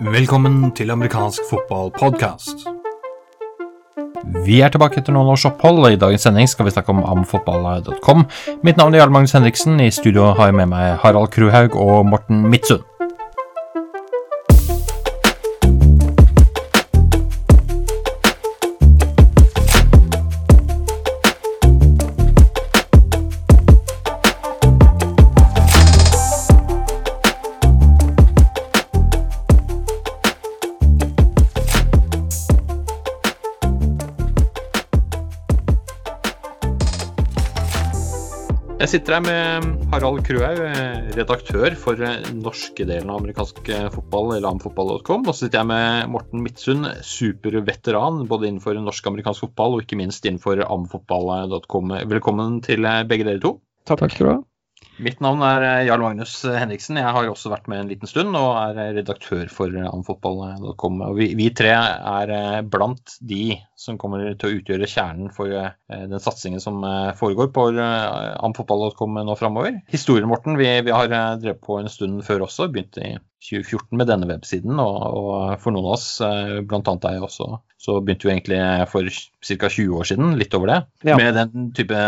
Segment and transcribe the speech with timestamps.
[0.00, 2.66] Velkommen til amerikansk fotballpodkast.
[4.44, 7.00] Vi er tilbake etter noen års opphold, og i dagens sending skal vi snakke om
[7.08, 8.26] amfotball.com.
[8.60, 9.80] Mitt navn er Jarl Magnus Henriksen.
[9.80, 12.97] I studio har jeg med meg Harald Kruhaug og Morten Midtsund.
[38.98, 40.58] Sitter her med Harald Krøhaug,
[41.14, 42.00] redaktør for
[42.34, 45.22] norske delen av amerikansk fotball, eller amfotball.com.
[45.22, 50.26] Og så sitter jeg med Morten Midtsund, superveteran både innenfor norsk-amerikansk fotball og ikke minst
[50.26, 51.94] innenfor amfotball.com.
[52.10, 53.58] Velkommen til begge dere to.
[53.86, 54.02] Takk.
[54.02, 54.38] Takk skal du ha.
[54.98, 56.98] Mitt navn er Jarl Magnus Henriksen.
[56.98, 61.04] Jeg har også vært med en liten stund og er redaktør for amfotball.com.
[61.18, 62.32] Vi, vi tre er
[62.66, 66.82] blant de som kommer til å utgjøre kjernen for den satsingen som
[67.20, 69.78] foregår på amfotball.com nå framover.
[69.92, 72.66] Historien, Morten, vi, vi, har drevet på en stund før også.
[72.74, 76.06] Begynte i 2014 med denne websiden, og, og for noen av oss,
[76.66, 76.94] bl.a.
[77.04, 77.46] deg også,
[77.78, 79.70] så begynte vi egentlig for ca.
[79.70, 81.18] 20 år siden, litt over det, ja.
[81.20, 82.02] med den type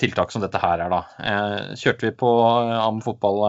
[0.00, 1.02] tiltak som dette her er, da.
[1.18, 2.30] Eh, kjørte vi på
[2.78, 3.42] Am fotball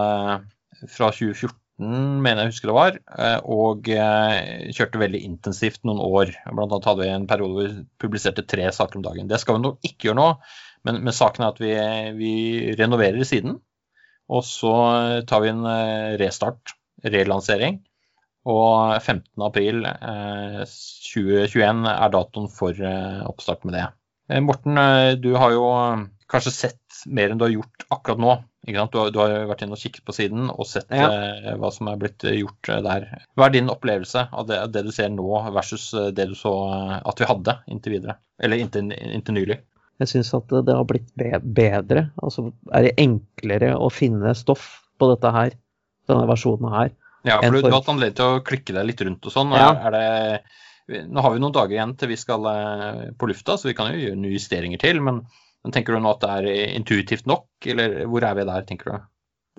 [0.90, 2.98] fra 2014 mener jeg husker det var,
[3.50, 6.34] og kjørte veldig intensivt noen år.
[6.52, 9.30] Blant annet hadde vi en periode hvor vi publiserte tre saker om dagen.
[9.32, 10.28] Det skal vi nok ikke gjøre nå,
[10.86, 11.74] men, men saken er at vi,
[12.20, 12.36] vi
[12.78, 13.58] renoverer siden.
[14.32, 14.76] Og så
[15.28, 15.66] tar vi en
[16.22, 17.82] restart, relansering.
[18.50, 19.26] Og 15.
[19.46, 23.84] april eh, 2021 er datoen for eh, oppstart med det.
[24.32, 24.80] Eh, Morten,
[25.22, 25.68] du har jo
[26.32, 28.40] kanskje sett mer enn du har gjort akkurat nå.
[28.66, 31.08] Du har, du, har, vært inne og kikket på siden og sett ja.
[31.10, 33.08] eh, hva som er blitt gjort der.
[33.38, 36.54] Hva er din opplevelse av det, det, du ser nå versus det du så
[37.02, 38.18] at vi hadde inntil videre?
[38.42, 39.62] Eller inntil, inntil nylig?
[40.02, 42.08] Jeg syns at det har blitt bedre.
[42.26, 45.54] Altså er det enklere å finne stoff på dette her,
[46.10, 46.92] denne versjonen her.
[47.28, 49.54] Ja, for du, du har hatt anledning til å klikke deg litt rundt og sånn.
[49.54, 49.70] Ja.
[49.94, 52.48] Det, nå har vi noen dager igjen til vi skal
[53.20, 55.02] på lufta, så vi kan jo gjøre nye justeringer til.
[55.06, 55.22] Men,
[55.62, 58.90] men tenker du nå at det er intuitivt nok, eller hvor er vi der, tenker
[58.90, 59.08] du?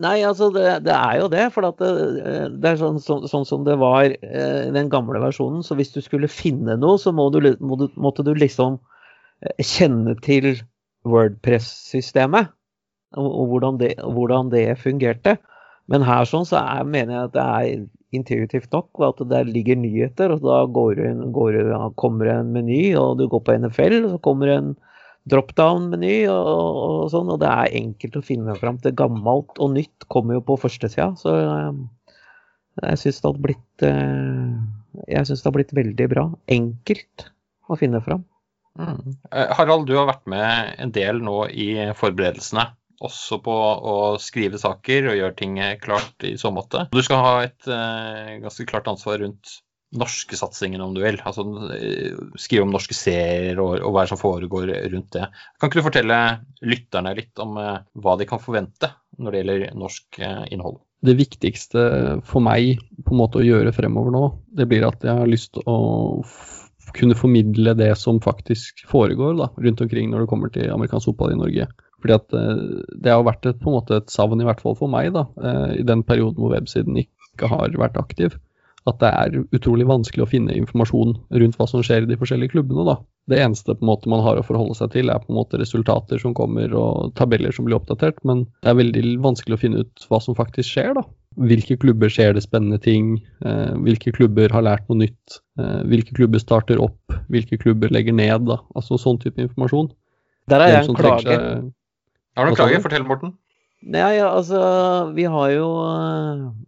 [0.02, 1.44] Nei, altså det, det er jo det.
[1.54, 1.90] For det,
[2.56, 5.62] det, er sånn, så, sånn, som det var i den gamle versjonen.
[5.66, 8.80] Så hvis du skulle finne noe, så må du, må du, måtte du liksom
[9.60, 10.54] kjenne til
[11.08, 12.52] Wordpress-systemet.
[13.20, 13.80] Og, og hvordan,
[14.16, 15.36] hvordan det fungerte.
[15.92, 17.82] Men her sånn så er, mener jeg at det er
[18.16, 20.32] intuitivt nok, at det ligger nyheter.
[20.34, 21.02] og Da går,
[21.36, 21.58] går,
[22.00, 24.72] kommer det en meny, og du går på NFL, og så kommer det en
[25.32, 27.30] drop-down-meny og, og, sånn.
[27.32, 28.96] Og det er enkelt å finne fram til.
[28.98, 31.12] Gammelt og nytt kommer jo på førstesida.
[31.20, 31.86] Så um,
[32.80, 33.86] jeg syns det har blitt
[35.28, 36.28] syns det har blitt veldig bra.
[36.52, 37.28] Enkelt
[37.68, 38.24] å finne fram.
[38.80, 39.18] Mm.
[39.28, 42.70] Eh, Harald, du har vært med en del nå i forberedelsene
[43.02, 43.56] også på
[43.92, 46.86] å skrive saker og gjøre ting klart i så måte.
[46.92, 49.58] Du skal ha et eh, ganske klart ansvar rundt
[49.92, 51.18] norske satsingen, om du vil.
[51.24, 51.44] Altså
[51.76, 55.28] eh, skrive om norske serier og, og hva som foregår rundt det.
[55.58, 56.20] Kan ikke du fortelle
[56.64, 60.80] lytterne litt om eh, hva de kan forvente når det gjelder norsk eh, innhold?
[61.02, 61.84] Det viktigste
[62.28, 65.50] for meg på en måte å gjøre fremover nå, det blir at jeg har lyst
[65.56, 65.78] til å
[66.96, 71.34] kunne formidle det som faktisk foregår da, rundt omkring når det kommer til amerikansk fotball
[71.34, 71.66] i Norge.
[72.02, 72.62] Fordi at eh,
[73.04, 75.26] Det har vært et, på en måte et savn, i hvert fall for meg, da,
[75.42, 78.36] eh, i den perioden hvor websiden ikke har vært aktiv.
[78.88, 82.56] At det er utrolig vanskelig å finne informasjon rundt hva som skjer i de forskjellige
[82.56, 82.86] klubbene.
[82.88, 82.96] da.
[83.30, 85.60] Det eneste på en måte man har å forholde seg til, er på en måte
[85.60, 88.18] resultater som kommer og tabeller som blir oppdatert.
[88.26, 90.96] Men det er veldig vanskelig å finne ut hva som faktisk skjer.
[90.98, 91.06] da.
[91.40, 93.14] Hvilke klubber skjer det spennende ting?
[93.44, 95.38] Eh, hvilke klubber har lært noe nytt?
[95.60, 97.14] Eh, hvilke klubber starter opp?
[97.32, 98.48] Hvilke klubber legger ned?
[98.48, 98.58] da.
[98.76, 99.92] Altså sånn type informasjon.
[100.52, 101.38] Der er jeg en klage.
[102.36, 102.82] Har du en klage?
[102.84, 103.36] Fortell, Morten.
[103.82, 104.60] Nei, altså,
[105.16, 105.66] vi har jo,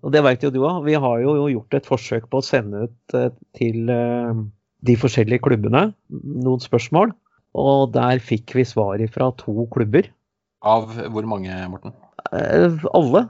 [0.03, 2.89] og det vet jo du òg, vi har jo gjort et forsøk på å sende
[2.89, 3.93] ut eh, til
[4.85, 7.15] de forskjellige klubbene noen spørsmål.
[7.55, 10.09] Og der fikk vi svar fra to klubber.
[10.65, 11.95] Av hvor mange, Morten?
[12.33, 13.29] Alle.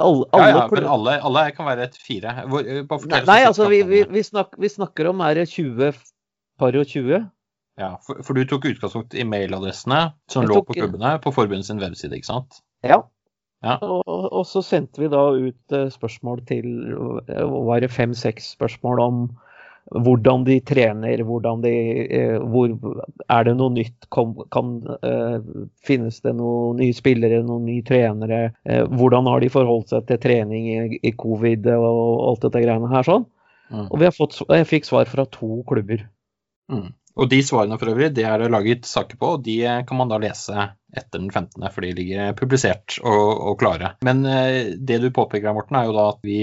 [0.00, 2.32] Alle, alle, ja, ja, men alle, alle, kan være et fire.
[2.50, 2.64] Hvor,
[3.10, 5.92] nei, nei altså vi, vi, vi, snakker, vi, snakker om er det 20
[6.60, 7.28] par og 20.
[7.80, 12.18] Ja, for, for, du tok utgangspunkt i mailadressene som lå på klubbene på forbundets webside,
[12.18, 12.60] ikke sant?
[12.84, 13.00] Ja.
[13.64, 13.76] ja.
[13.80, 16.66] Og, og, så sendte vi da ut uh, spørsmål til
[16.96, 19.22] uh, Var det fem-seks spørsmål om
[19.90, 21.72] hvordan de trener, hvordan de
[22.06, 22.70] eh, hvor,
[23.28, 24.06] Er det noe nytt?
[24.12, 25.40] Kan, kan, eh,
[25.86, 28.52] finnes det noen nye spillere, noen nye trenere?
[28.64, 31.98] Eh, hvordan har de forholdt seg til trening i, i covid og
[32.30, 33.26] alt dette greiene her sånn?
[33.70, 33.88] Mm.
[33.90, 36.06] Og fått, jeg fikk svar fra to klubber.
[36.70, 36.90] Mm.
[37.20, 40.10] Og de svarene for øvrig, det er det laget saker på, og de kan man
[40.10, 40.54] da lese
[40.94, 43.96] etter den 15., for de ligger publisert og, og klare.
[44.06, 46.38] Men det du påpeker, Morten, er jo da at vi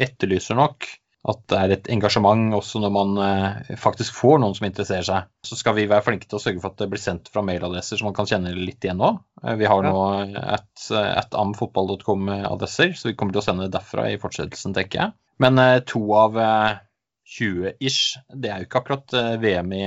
[0.00, 0.86] etterlyser nok
[1.28, 5.28] at det er et engasjement også når man eh, faktisk får noen som interesserer seg.
[5.44, 8.00] Så skal vi være flinke til å sørge for at det blir sendt fra mailadresser
[8.00, 9.12] som man kan kjenne litt igjen nå.
[9.44, 10.04] Eh, vi har nå
[10.40, 15.16] et, et amfotball.com-adresser, så vi kommer til å sende derfra i fortsettelsen, tenker jeg.
[15.44, 18.00] Men eh, to av 20-ish,
[18.32, 19.84] det er jo ikke akkurat VM i,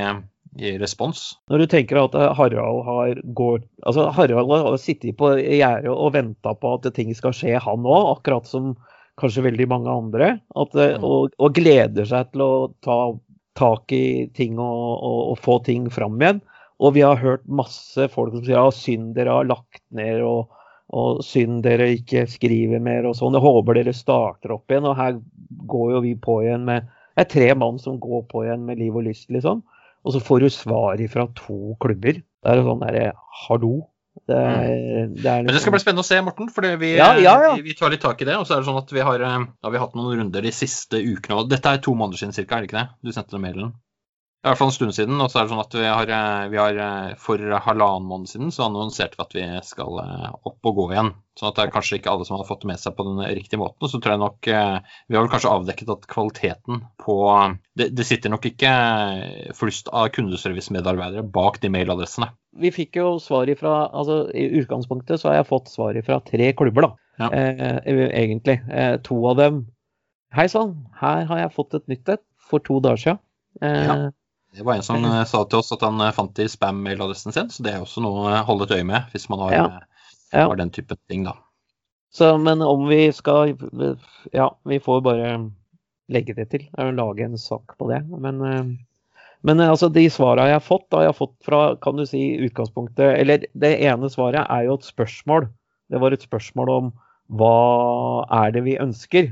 [0.62, 1.26] i respons.
[1.50, 6.54] Når du tenker at Harald har går, altså Harald har sittet på gjerdet og venta
[6.54, 8.76] på at ting skal skje, han òg, akkurat som
[9.22, 10.32] kanskje veldig mange andre.
[10.56, 11.06] At, eh, mm.
[11.06, 12.54] og, og, gleder seg til å
[12.86, 12.98] ta
[13.60, 16.42] tak i ting og, og, og, få ting fram igjen.
[16.84, 21.22] Og vi har hørt masse folk som sier at synd dere har lagt ned, og
[21.26, 23.38] synd dere ikke skriver mer og sånn.
[23.38, 24.90] Jeg håper dere starter opp igjen.
[24.90, 25.16] Og her
[25.70, 28.80] går jo vi på igjen med Det er tre mann som går på igjen med
[28.82, 29.62] liv og lyst, liksom.
[30.04, 32.18] Og så får du svar fra to klubber.
[32.18, 33.12] Det er sånn derre
[33.46, 33.76] Hallo,
[34.14, 34.68] det er,
[35.08, 35.16] mm.
[35.18, 35.46] det er liksom...
[35.48, 36.50] Men det skal bli spennende å se, Morten.
[36.54, 37.54] For vi, ja, ja, ja.
[37.58, 38.38] vi, vi, tar litt tak i det.
[38.40, 40.46] Og så er det sånn at vi har, eh, ja, vi har hatt noen runder
[40.46, 41.42] de siste ukene.
[41.42, 42.88] og Dette er to måneder siden cirka, er det ikke det?
[43.04, 43.74] Du sendte den mailen?
[44.44, 45.22] I hvert fall en stund siden.
[45.24, 48.28] Og så er det sånn at vi har, eh, vi har eh, for halvannen måned
[48.28, 51.14] siden så annonserte vi at vi skal eh, opp og gå igjen.
[51.40, 53.22] Sånn at det er kanskje ikke alle som har fått det med seg på den
[53.24, 53.88] riktige måten.
[53.88, 57.16] Så tror jeg nok Vi har vel kanskje avdekket at kvaliteten på
[57.74, 58.74] Det, det sitter nok ikke
[59.58, 62.28] flust av kundeservice-medarbeidere bak de mailadressene.
[62.60, 66.52] Vi fikk jo svar ifra altså I utgangspunktet så har jeg fått svar ifra tre
[66.54, 66.92] klubber, da.
[67.24, 67.30] Ja.
[67.32, 68.60] Eh, egentlig.
[68.70, 69.64] Eh, to av dem
[70.34, 73.20] Hei sann, her har jeg fått et nytt et for to dager siden.
[73.62, 73.98] Eh, ja.
[74.54, 77.36] Det var en som uh, sa til oss at han uh, fant det i spam-mailadressen
[77.36, 79.66] sin, så det er også noe å holde et øye med hvis man har, ja.
[80.34, 80.48] Ja.
[80.48, 81.38] har den type ting, da.
[82.14, 83.56] Så, men om vi skal
[84.32, 85.30] Ja, vi får bare
[86.14, 86.68] legge det til.
[86.78, 88.04] Lage en sak på det.
[88.06, 88.38] Men,
[89.42, 92.22] men altså, de svarene jeg har fått, da, jeg har fått fra kan du si,
[92.46, 95.48] utgangspunktet Eller det ene svaret er jo et spørsmål.
[95.90, 96.94] Det var et spørsmål om
[97.34, 99.32] hva er det vi ønsker?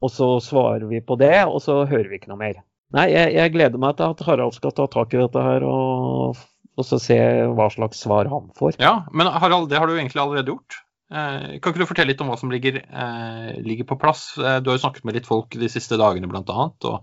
[0.00, 2.60] Og så svarer vi på det, og så hører vi ikke noe mer.
[2.96, 6.38] Nei, jeg, jeg, gleder meg til at Harald skal ta tak i dette her og,
[6.78, 7.18] og så se
[7.52, 8.78] hva slags svar han får.
[8.80, 10.78] Ja, men Harald, det har du egentlig allerede gjort.
[11.08, 14.30] Eh, kan ikke du fortelle litt om hva som ligger, eh, ligger på plass?
[14.40, 16.42] Eh, du har jo snakket med litt folk de siste dagene bl.a.
[16.44, 16.96] og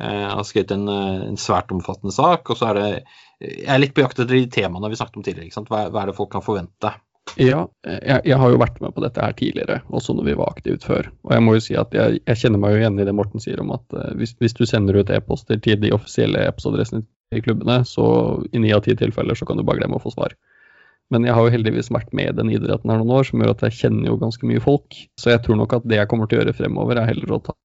[0.00, 2.48] eh, har skrevet en, en, svært omfattende sak.
[2.48, 2.88] og så er det,
[3.44, 5.64] Jeg er litt på jakt etter de temaene vi snakket om tidligere.
[5.68, 6.96] Hva, hva, er det folk kan forvente?
[7.38, 10.50] Ja, jeg, jeg, har jo vært med på dette her tidligere, også når vi var
[10.50, 11.08] aktivt før.
[11.26, 13.42] Og jeg må jo si at jeg, jeg kjenner meg jo igjen i det Morten
[13.42, 17.04] sier om at uh, hvis, hvis, du sender ut e-poster til de offisielle e-postadressene
[17.36, 18.04] i klubbene, så
[18.50, 20.34] i ni av ti tilfeller så kan du bare glemme å få svar.
[21.10, 23.54] Men jeg har jo heldigvis vært med i den idretten her noen år, som gjør
[23.54, 24.98] at jeg kjenner jo ganske mye folk.
[25.18, 27.42] Så jeg tror nok at det jeg kommer til å gjøre fremover, er heller å
[27.48, 27.56] ta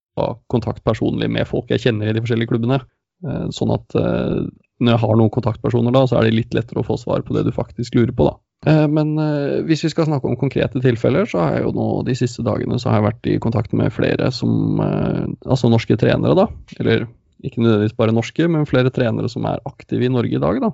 [0.50, 2.80] kontakt personlig med folk jeg kjenner i de forskjellige klubbene.
[3.24, 4.42] Uh, sånn at uh,
[4.82, 7.36] når jeg har noen kontaktpersoner da, så er det litt lettere å få svar på
[7.36, 8.36] det du faktisk lurer på, da.
[8.66, 11.86] Eh, men eh, hvis vi skal snakke om konkrete tilfeller, så har jeg jo nå
[12.08, 15.98] de siste dagene så har jeg vært i kontakt med flere som eh, Altså norske
[16.00, 16.48] trenere, da.
[16.80, 17.06] Eller
[17.46, 20.72] ikke nødvendigvis bare norske, men flere trenere som er aktive i Norge i dag, da.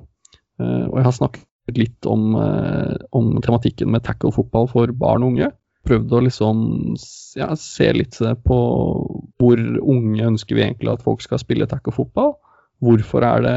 [0.62, 2.36] Og jeg har snakket litt om,
[3.18, 5.48] om tematikken med tackle fotball for barn og unge.
[5.88, 6.60] Prøvd å liksom
[7.40, 8.58] ja, se litt på
[9.42, 12.36] hvor unge ønsker vi egentlig at folk skal spille tackle fotball
[12.82, 13.56] hvorfor er det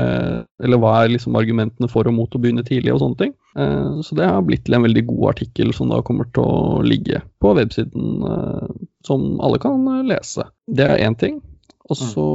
[0.64, 3.34] Eller hva er liksom argumentene for og mot å begynne tidlig, og sånne ting.
[3.58, 6.84] Eh, så det har blitt til en veldig god artikkel som da kommer til å
[6.86, 8.76] ligge på websiden, eh,
[9.08, 10.48] som alle kan eh, lese.
[10.68, 11.42] Det er én ting.
[11.90, 12.28] Og så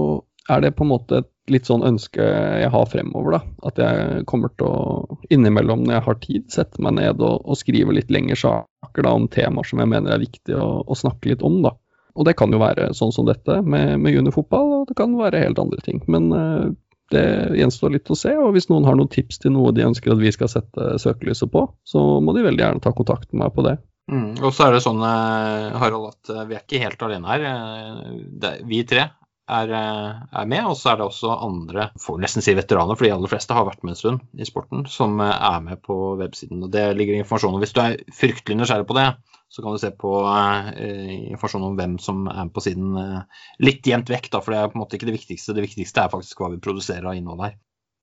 [0.51, 3.41] er det på en måte et litt sånn ønske jeg har fremover, da.
[3.67, 7.59] At jeg kommer til å innimellom når jeg har tid, sette meg ned og, og
[7.59, 11.33] skrive litt lengre saker da, om temaer som jeg mener er viktig å, å snakke
[11.33, 11.75] litt om, da.
[12.21, 15.41] Og det kan jo være sånn som dette med, med juniorfotball, og det kan være
[15.41, 16.03] helt andre ting.
[16.13, 16.69] Men uh,
[17.11, 17.27] det
[17.59, 18.35] gjenstår litt å se.
[18.39, 21.51] Og hvis noen har noen tips til noe de ønsker at vi skal sette søkelyset
[21.53, 23.79] på, så må de veldig gjerne ta kontakt med meg på det.
[24.11, 24.35] Mm.
[24.43, 28.63] Og så er det sånn, eh, Harald, at eh, vi er ikke helt alene her.
[28.67, 29.09] Vi tre
[29.51, 33.13] er, er, med, og så er det også andre, får nesten si veteraner, for de
[33.15, 36.63] aller fleste har vært med en stund i sporten, som er med på websiden.
[36.67, 37.63] og Det ligger informasjon om.
[37.65, 39.09] Hvis du er fryktelig nysgjerrig på det,
[39.51, 43.87] så kan du se på eh, informasjon om hvem som er på siden eh, litt
[43.87, 45.57] jevnt vekk, da, for det er på en måte ikke det viktigste.
[45.57, 47.57] Det viktigste er faktisk hva vi produserer av innhold her.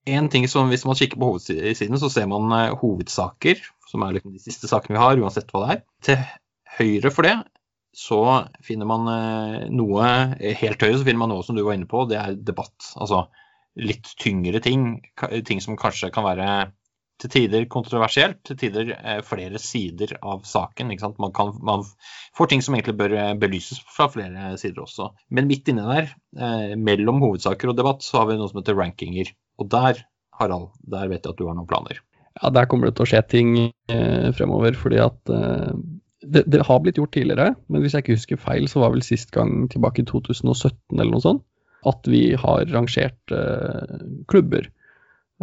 [0.08, 4.18] En ting som Hvis man kikker på hovedsiden, så ser man eh, hovedsaker, som er
[4.18, 5.86] liksom de siste sakene vi har, uansett hva det er.
[6.08, 6.26] Til
[6.78, 7.38] høyre for det
[7.98, 8.22] så
[8.62, 9.08] finner man
[9.74, 12.92] noe helt høyere, så finner man noe som du var inne på, det er debatt.
[12.94, 13.24] Altså
[13.78, 15.00] litt tyngre ting.
[15.46, 16.50] Ting som kanskje kan være
[17.18, 20.92] til tider kontroversielt, til tider eh, flere sider av saken.
[21.18, 21.86] Man, kan, man,
[22.38, 25.10] får ting som egentlig bør eh, belyses fra flere sider også.
[25.34, 28.78] Men midt inne der, eh, mellom hovedsaker og debatt, så har vi noe som heter
[28.78, 29.34] rankinger.
[29.58, 30.04] Og der,
[30.38, 32.04] Harald, der vet jeg at du har noen planer.
[32.38, 34.78] Ja, der kommer det til å skje ting eh, fremover.
[34.78, 35.74] fordi at eh,
[36.34, 39.06] det, det, har blitt gjort tidligere, men hvis jeg ikke husker feil, så var vel
[39.06, 41.44] sist gang tilbake i 2017 eller noe sånt,
[41.88, 44.68] at vi har rangert eh, klubber.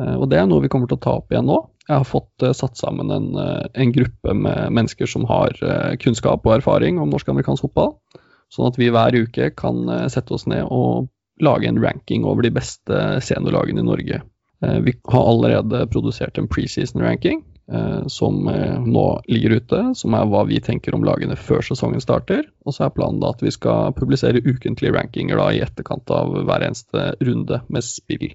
[0.01, 1.61] Eh, og Det er noe vi kommer til å ta opp igjen nå.
[1.87, 5.95] Jeg har fått eh, satt sammen en, uh, en, gruppe med mennesker som har uh,
[6.01, 7.95] kunnskap og erfaring om norsk-amerikansk fotball.
[8.53, 11.11] Sånn at vi hver uke kan sette oss ned og
[11.43, 14.21] lage en ranking over de beste seniorlagene i Norge.
[14.85, 17.41] vi har allerede produsert en preseason-ranking
[18.13, 22.43] som nå ligger ute, som er hva vi tenker om lagene før sesongen starter.
[22.69, 26.35] Og så er planen da at vi skal publisere ukentlige rankinger da, i etterkant av
[26.45, 28.35] hver eneste runde med spill.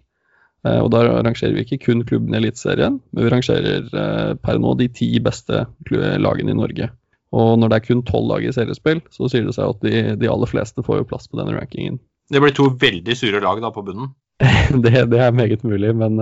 [0.68, 4.60] Eh, og da rangerer vi ikke kun klubben i Eliteserien, men vi rangerer eh, per
[4.60, 6.90] nå de ti beste lagene i Norge.
[7.36, 10.16] Og når det er kun tolv lag i seriespill, så sier det seg at de,
[10.20, 12.00] de, aller fleste får jo plass på denne rankingen.
[12.30, 14.12] Det blir to veldig sure lag da på bunnen?
[14.84, 16.18] det, det, er meget mulig, men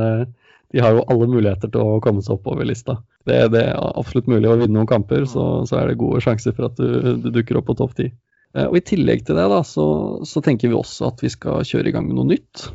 [0.73, 2.97] de har jo alle muligheter til å komme seg oppover lista.
[3.27, 6.55] Det, det, er absolutt mulig å vinne noen kamper, så, så er det gode sjanser
[6.57, 8.09] for at du, du dukker opp på topp ti.
[8.55, 9.87] Uh, og I tillegg til det da, så,
[10.27, 12.67] så tenker vi også at vi skal kjøre i gang med noe nytt.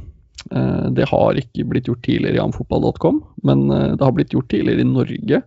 [0.51, 4.51] Eh, det har ikke blitt gjort tidligere i amfotball.com, men eh, det har blitt gjort
[4.51, 5.43] tidligere i Norge.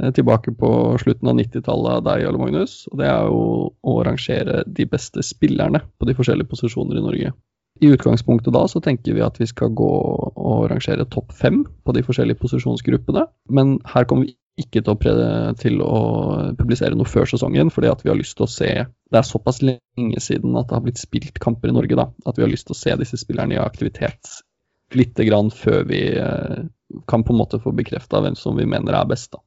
[0.00, 0.72] Eh, tilbake på
[1.02, 2.76] slutten av 90-tallet av deg, Jarle Magnus.
[2.90, 7.34] Og det er jo å rangere de beste spillerne på de forskjellige posisjoner i Norge.
[7.82, 11.94] I utgangspunktet da så tenker vi at vi skal gå og rangere topp fem på
[11.96, 13.26] de forskjellige posisjonsgruppene.
[13.50, 15.16] Men her kommer vi ikke til å,
[15.58, 15.98] til å,
[16.58, 19.62] publisere noe før sesongen, fordi at vi har lyst til å se Det er såpass
[19.64, 22.68] lenge siden at det har blitt spilt kamper i Norge, da, at vi har lyst
[22.68, 24.38] til å se disse spillerne i aktivitet
[24.96, 26.62] litt grann før vi eh,
[27.08, 29.32] kan på en måte få bekrefta hvem som vi mener er best.
[29.32, 29.40] da.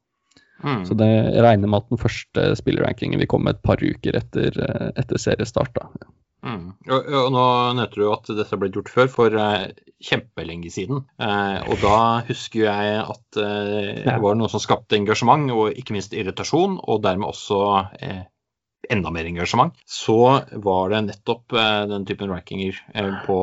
[0.66, 0.84] Mm.
[0.88, 1.10] Så det
[1.46, 5.78] regner med at den første spillerrankingen vil komme et par uker etter, eh, etter seriestart.
[5.78, 6.10] da.
[6.46, 6.66] Mm.
[6.86, 7.44] Og, og, Nå
[7.80, 9.66] nevnte du at dette ble gjort før, for uh,
[10.06, 11.04] kjempelenge siden.
[11.22, 11.98] Uh, og da
[12.28, 17.04] husker jeg at uh, det var noe som skapte engasjement, og ikke minst irritasjon, og
[17.06, 17.62] dermed også
[18.86, 19.74] enda mer engasjement.
[19.90, 20.20] Så
[20.62, 21.56] var det nettopp
[21.90, 22.78] den typen rankinger
[23.26, 23.38] på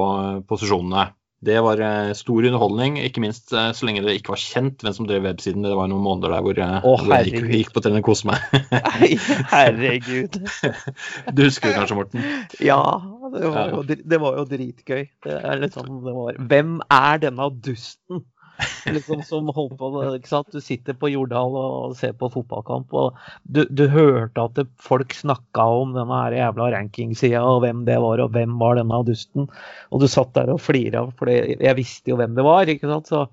[0.47, 1.09] posisjonene
[1.43, 4.95] det var eh, stor underholdning, ikke minst eh, så lenge det ikke var kjent hvem
[4.95, 5.65] som drev websiden.
[5.67, 8.11] Det var noen måneder der hvor, eh, Å, hvor jeg gikk, gikk, på trening og
[8.13, 8.45] koste meg.
[8.71, 9.09] Nei,
[9.51, 10.39] herregud.
[11.35, 12.29] du husker det kanskje, Morten?
[12.63, 12.79] Ja,
[13.35, 15.03] det var jo, det var jo dritgøy.
[15.27, 16.39] Det er litt sånn det var.
[16.53, 18.23] Hvem er denne dusten?
[18.87, 20.53] Liksom, som holdt på ikke sant?
[20.53, 25.67] Du sitter på Jordal og ser på fotballkamp, og du, du hørte at folk snakka
[25.83, 29.49] om denne her jævla rankingsida, og hvem det var, og hvem var denne dusten.
[29.91, 32.71] Og du satt der og flira, for jeg visste jo hvem det var.
[32.71, 33.11] ikke sant?
[33.13, 33.27] Så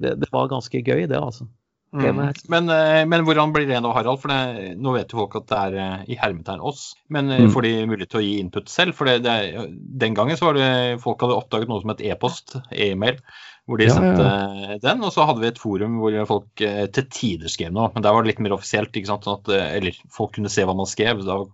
[0.00, 1.48] det, det var ganske gøy, det, altså.
[1.92, 2.32] Mm.
[2.48, 4.20] Men, eh, men, hvordan blir det nå, Harald?
[4.22, 6.92] For det, Nå vet jo folk at det er eh, i hermetegn oss.
[7.12, 7.52] Men eh, mm.
[7.52, 8.96] får de mulighet til å gi input selv?
[8.96, 9.66] For det, det,
[10.00, 13.20] den gangen så var det folk hadde oppdaget noe som het e-post, e-mail
[13.68, 14.78] hvor de ja, sendte ja.
[14.82, 15.04] den.
[15.06, 18.24] Og så hadde vi et forum hvor folk til tider skrev noe, men der var
[18.24, 18.96] det litt mer offisielt.
[18.96, 19.28] ikke sant?
[19.28, 21.22] Sånn at, eller folk kunne se hva man skrev.
[21.28, 21.44] da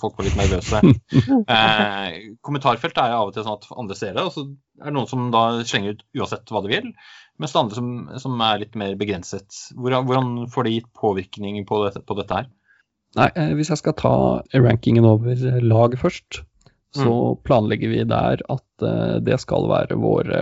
[0.00, 0.80] Folk var litt nervøse.
[1.54, 4.44] eh, kommentarfelt er jo av og til sånn at andre ser det, og så
[4.80, 6.90] er det noen som da slenger ut uansett hva de vil.
[7.40, 9.48] Mens det andre som, som er litt mer begrenset.
[9.76, 12.50] Hvordan, hvordan får de gitt påvirkning på dette, på dette her?
[13.18, 14.14] Nei, eh, Hvis jeg skal ta
[14.54, 16.42] rankingen over lag først,
[16.94, 17.40] så mm.
[17.46, 20.40] planlegger vi der at eh, det skal være våre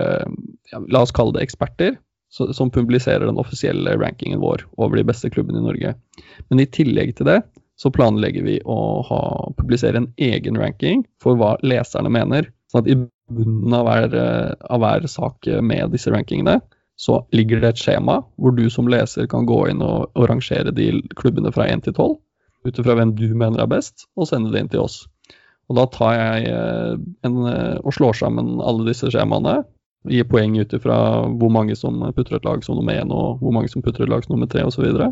[0.71, 1.97] ja, La oss kalle det eksperter,
[2.29, 5.95] som publiserer den offisielle rankingen vår over de beste klubbene i Norge.
[6.51, 7.39] Men i tillegg til det
[7.79, 9.21] så planlegger vi å ha,
[9.57, 12.49] publisere en egen ranking for hva leserne mener.
[12.71, 12.97] Sånn at i
[13.31, 16.59] bunnen av hver, eh, av hver sak med disse rankingene,
[16.99, 20.73] så ligger det et skjema hvor du som leser kan gå inn og, og rangere
[20.75, 22.17] de klubbene fra 1 til 12,
[22.67, 25.05] ut ifra hvem du mener er best, og sende det inn til oss.
[25.69, 26.95] Og da tar jeg eh,
[27.27, 29.61] en, eh, og slår sammen alle disse skjemaene.
[30.09, 30.97] Gir poeng ut ifra
[31.39, 34.11] hvor mange som putter et lag som nummer én, og hvor mange som putter et
[34.11, 34.83] lag som nummer tre osv.
[34.89, 35.11] Og, så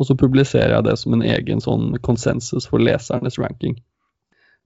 [0.00, 3.76] og så publiserer jeg det som en egen sånn konsensus for lesernes ranking.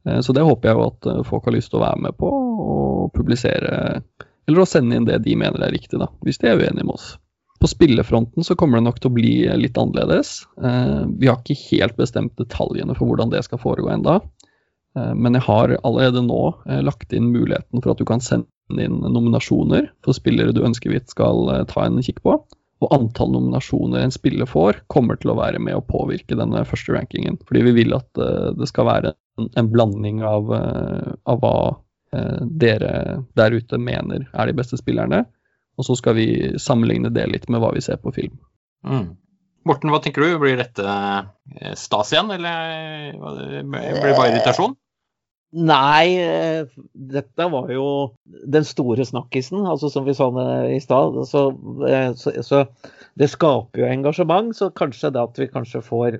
[0.06, 2.30] Eh, så det håper jeg jo at folk har lyst til å være med på,
[2.30, 4.00] og publisere
[4.44, 6.94] Eller å sende inn det de mener er riktig, da, hvis de er uenige med
[6.98, 7.14] oss.
[7.60, 10.42] På spillefronten så kommer det nok til å bli litt annerledes.
[11.16, 14.18] Vi har ikke helt bestemt detaljene for hvordan det skal foregå enda.
[14.98, 18.48] Eh, men jeg har allerede nå eh, lagt inn muligheten for at du kan sende
[18.80, 22.38] inn nominasjoner for spillere du ønsker vi skal eh, ta en kikk på.
[22.82, 26.94] Og antall nominasjoner en spiller får, kommer til å være med å påvirke denne første
[26.96, 27.38] rankingen.
[27.46, 31.56] Fordi vi vil at uh, det skal være en, en blanding av, uh, av hva
[31.72, 35.24] uh, dere der ute mener er de beste spillerne.
[35.78, 36.28] Og så skal vi
[36.62, 38.36] sammenligne det litt med hva vi ser på film.
[38.86, 39.14] Mm.
[39.64, 40.36] Morten, hva tenker du?
[40.42, 40.94] Blir dette
[41.80, 44.76] stas igjen, eller blir det bare irritasjon?
[45.54, 46.18] Nei,
[47.14, 47.86] dette var jo
[48.26, 50.26] den store snakkisen, altså som vi sa
[50.66, 51.20] i stad.
[51.30, 51.44] Så,
[52.18, 52.62] så, så,
[53.20, 54.50] det skaper jo engasjement.
[54.58, 56.18] Så kanskje det at vi kanskje får,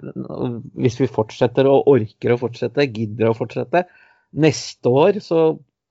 [0.79, 3.87] hvis vi fortsetter og orker å fortsette, gidder å fortsette,
[4.39, 5.49] neste år så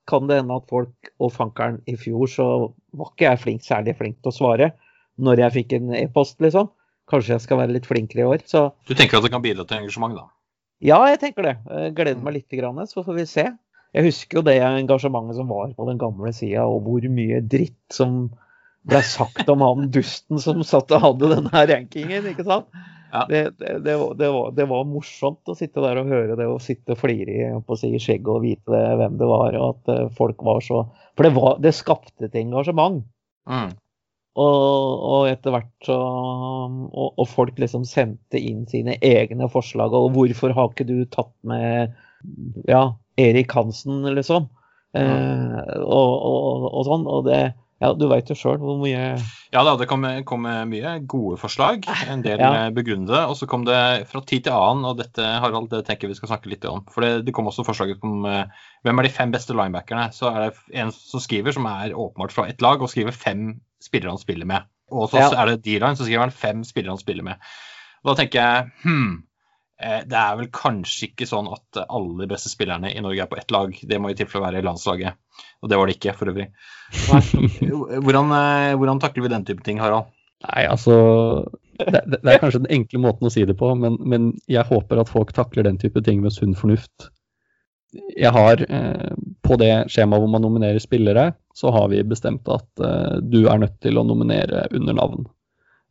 [0.07, 2.47] kan det hende at folk Og fankeren, i fjor så
[2.91, 4.71] var ikke jeg flink, særlig flink til å svare
[5.23, 6.71] når jeg fikk en e-post, liksom.
[7.11, 8.47] Kanskje jeg skal være litt flinkere i år.
[8.49, 10.25] Så Du tenker at det kan bidra til engasjement, da?
[10.83, 11.57] Ja, jeg tenker det.
[11.95, 12.55] Gleder meg litt,
[12.91, 13.45] så får vi se.
[13.93, 17.93] Jeg husker jo det engasjementet som var på den gamle sida, og hvor mye dritt
[17.93, 18.25] som
[18.89, 22.67] ble sagt om han dusten som satt og hadde denne rankingen, ikke sant?
[23.13, 23.27] Ja.
[23.29, 26.57] Det, det, det, var, var, det, var, morsomt å sitte der og høre det og
[26.65, 30.41] sitte og flire i, si, skjegget og vite hvem det var, og at eh, folk
[30.41, 30.81] var så
[31.13, 33.03] For det, var, det skapte et engasjement.
[33.45, 33.75] Mm.
[34.33, 39.93] Og, og, etter hvert så og, og, folk liksom sendte inn sine egne forslag.
[39.93, 41.93] Og hvorfor har ikke du tatt med
[42.69, 42.87] ja,
[43.19, 44.49] Erik Hansen, liksom?
[44.93, 46.15] Eh, og,
[46.69, 47.05] og, sånn.
[47.09, 47.43] Og det
[47.83, 49.17] Ja, du veit jo sjøl hvor mye
[49.51, 51.83] Ja da, det kom, kom, mye gode forslag.
[52.09, 52.69] En del ja.
[52.73, 53.25] begrunnede.
[53.27, 56.31] Og så kom det fra tid til annen, og dette Harald, det tenker vi skal
[56.31, 56.85] snakke litt om.
[56.93, 58.47] For det, det kom også forslag om uh,
[58.87, 60.07] hvem er de fem beste linebackerne.
[60.15, 63.51] Så er det en som skriver, som er åpenbart fra ett lag, og skriver fem
[63.83, 64.69] spillere han spiller med.
[64.93, 65.29] Og så ja.
[65.41, 67.53] er det D-line, så skriver han fem spillere han spiller med.
[68.03, 69.13] Og da tenker jeg hm,
[70.07, 73.39] det er vel kanskje ikke sånn at alle de beste spillerne i Norge er på
[73.39, 73.73] ett lag.
[73.73, 75.17] Det må i tilfelle være i landslaget.
[75.63, 76.49] Og det var det ikke, for øvrig.
[78.05, 80.11] Hvordan, eh, hvordan takler vi den type ting, Harald?
[80.43, 80.95] Nei, altså
[81.79, 84.99] det, det, er kanskje den enkle måten å si det på, men, men, jeg håper
[85.01, 87.07] at folk takler den type ting med sunn fornuft.
[88.17, 89.13] Jeg har eh,
[89.45, 93.61] på det skjemaet hvor man nominerer spillere, så har vi bestemt at uh, du er
[93.61, 95.25] nødt til å nominere under navn.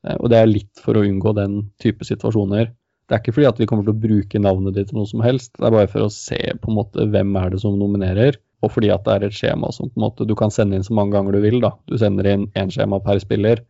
[0.07, 2.73] Uh, og det er litt for å unngå den type situasjoner.
[3.07, 5.23] Det er ikke fordi at vi kommer til å bruke navnet ditt til noe som
[5.25, 8.39] helst, det er bare for å se på en måte hvem er det som nominerer.
[8.63, 10.87] Og fordi at det er et skjema som på en måte du kan sende inn
[10.87, 11.59] så mange ganger du vil.
[11.63, 11.73] da.
[11.91, 13.65] Du sender inn én skjema per spiller.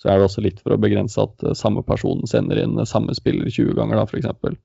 [0.00, 3.16] Så er det også litt for å begrense at uh, samme person sender inn samme
[3.18, 4.56] spiller 20 ganger, da, f.eks.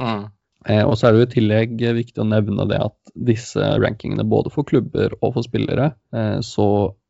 [0.00, 0.24] Mm.
[0.68, 4.26] Eh, og så er det jo i tillegg viktig å nevne det at disse rankingene
[4.28, 6.66] både for klubber og for spillere, eh, så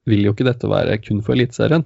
[0.09, 1.85] vil jo ikke dette være kun for Eliteserien.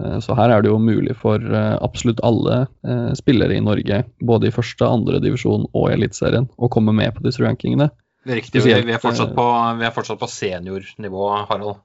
[0.00, 4.02] Eh, så her er det jo mulig for eh, absolutt alle eh, spillere i Norge,
[4.20, 7.90] både i første, andre divisjon og i Eliteserien, å komme med på disse rankingene.
[8.26, 8.64] Det er riktig.
[8.66, 9.44] vi er fortsatt på,
[9.78, 11.78] er fortsatt på seniornivå, Harald.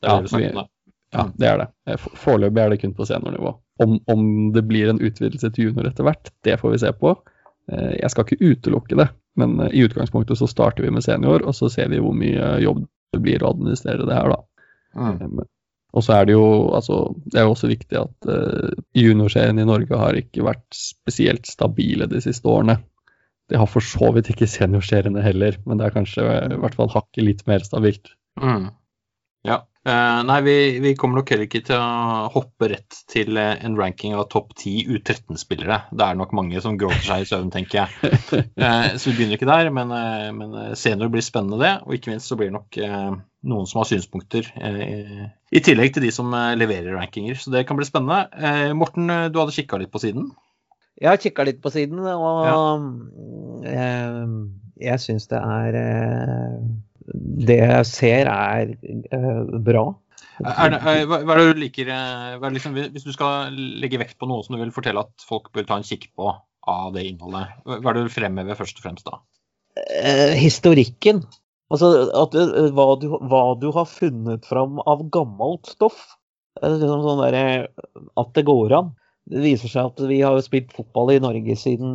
[0.00, 0.46] Det ja, vi,
[1.12, 1.66] ja, det er det.
[1.90, 3.52] Eh, foreløpig er det kun på seniornivå.
[3.82, 7.14] Om, om det blir en utvidelse til junior etter hvert, det får vi se på.
[7.70, 11.44] Eh, jeg skal ikke utelukke det, men eh, i utgangspunktet så starter vi med senior,
[11.46, 14.40] og så ser vi hvor mye jobb det blir å administrere det her, da.
[14.98, 15.40] Mm.
[15.90, 16.44] Og så er det jo
[16.76, 21.50] altså, det er jo også viktig at uh, juniorserien i Norge har ikke vært spesielt
[21.50, 22.76] stabile de siste årene.
[23.50, 26.92] Det har for så vidt ikke seniorseriene heller, men det er kanskje i hvert fall
[26.94, 28.12] hakket litt mer stabilt.
[28.38, 28.68] Mm.
[29.46, 29.64] Ja.
[29.80, 33.78] Uh, nei, vi, vi, kommer nok heller ikke til å hoppe rett til uh, en
[33.78, 35.78] ranking av topp 10 U13-spillere.
[35.96, 38.10] Det er nok mange som gråter seg i søvn, tenker jeg.
[38.60, 39.94] Uh, så vi begynner ikke der, men,
[40.36, 41.72] men, senior blir spennende, det.
[41.86, 42.76] Og ikke minst så blir det nok
[43.40, 46.28] noen som har synspunkter, i tillegg til de som
[46.60, 47.40] leverer rankinger.
[47.40, 48.74] Så det kan bli spennende.
[48.76, 50.28] Morten, du hadde kikka litt på siden?
[51.00, 52.44] Jeg har kikka litt på siden, og
[53.64, 53.72] ja.
[54.84, 55.80] jeg syns det er
[57.14, 58.74] det jeg ser, er
[59.14, 59.84] uh, bra.
[60.40, 64.16] Er det, er, hva, er det du liker det liksom, Hvis du skal legge vekt
[64.20, 66.30] på noe som du vil fortelle at folk bør ta en kikk på
[66.70, 69.20] av det innholdet, hva er det du fremhever først og fremst da?
[69.80, 71.22] Uh, historikken.
[71.70, 72.34] Altså at,
[72.74, 76.00] hva, du, hva, du, har funnet fram av gammelt stoff.
[76.60, 77.68] Liksom sånn der,
[78.20, 78.94] at det går an.
[79.30, 81.92] Det viser seg at vi har spilt fotball i Norge siden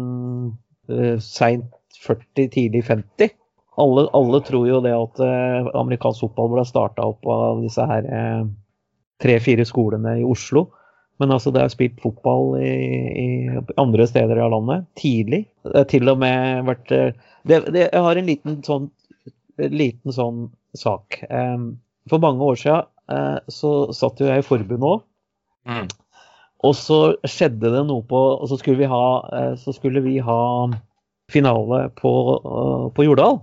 [0.90, 1.72] uh, seint
[2.06, 3.34] 40, tidlig 50
[3.76, 8.08] alle, alle, tror jo det at eh, amerikansk fotball ble starta opp av disse her
[8.08, 8.44] eh,
[9.24, 10.70] tre-fire skolene i Oslo.
[11.20, 12.76] Men altså, det er spilt fotball i,
[13.20, 13.28] i,
[13.80, 15.46] andre steder av landet tidlig.
[15.64, 17.12] Det har til og med vært eh,
[17.48, 18.88] det, det, Jeg har en liten sånn,
[19.60, 21.22] liten sånn sak.
[22.12, 25.04] For mange år siden så satt jo jeg i forbundet òg.
[25.70, 25.86] Mm.
[26.68, 26.98] Og så
[27.30, 29.06] skjedde det noe på Og så skulle vi ha,
[29.62, 30.40] så skulle vi ha
[31.32, 32.12] finale på,
[32.98, 33.40] på Jordal.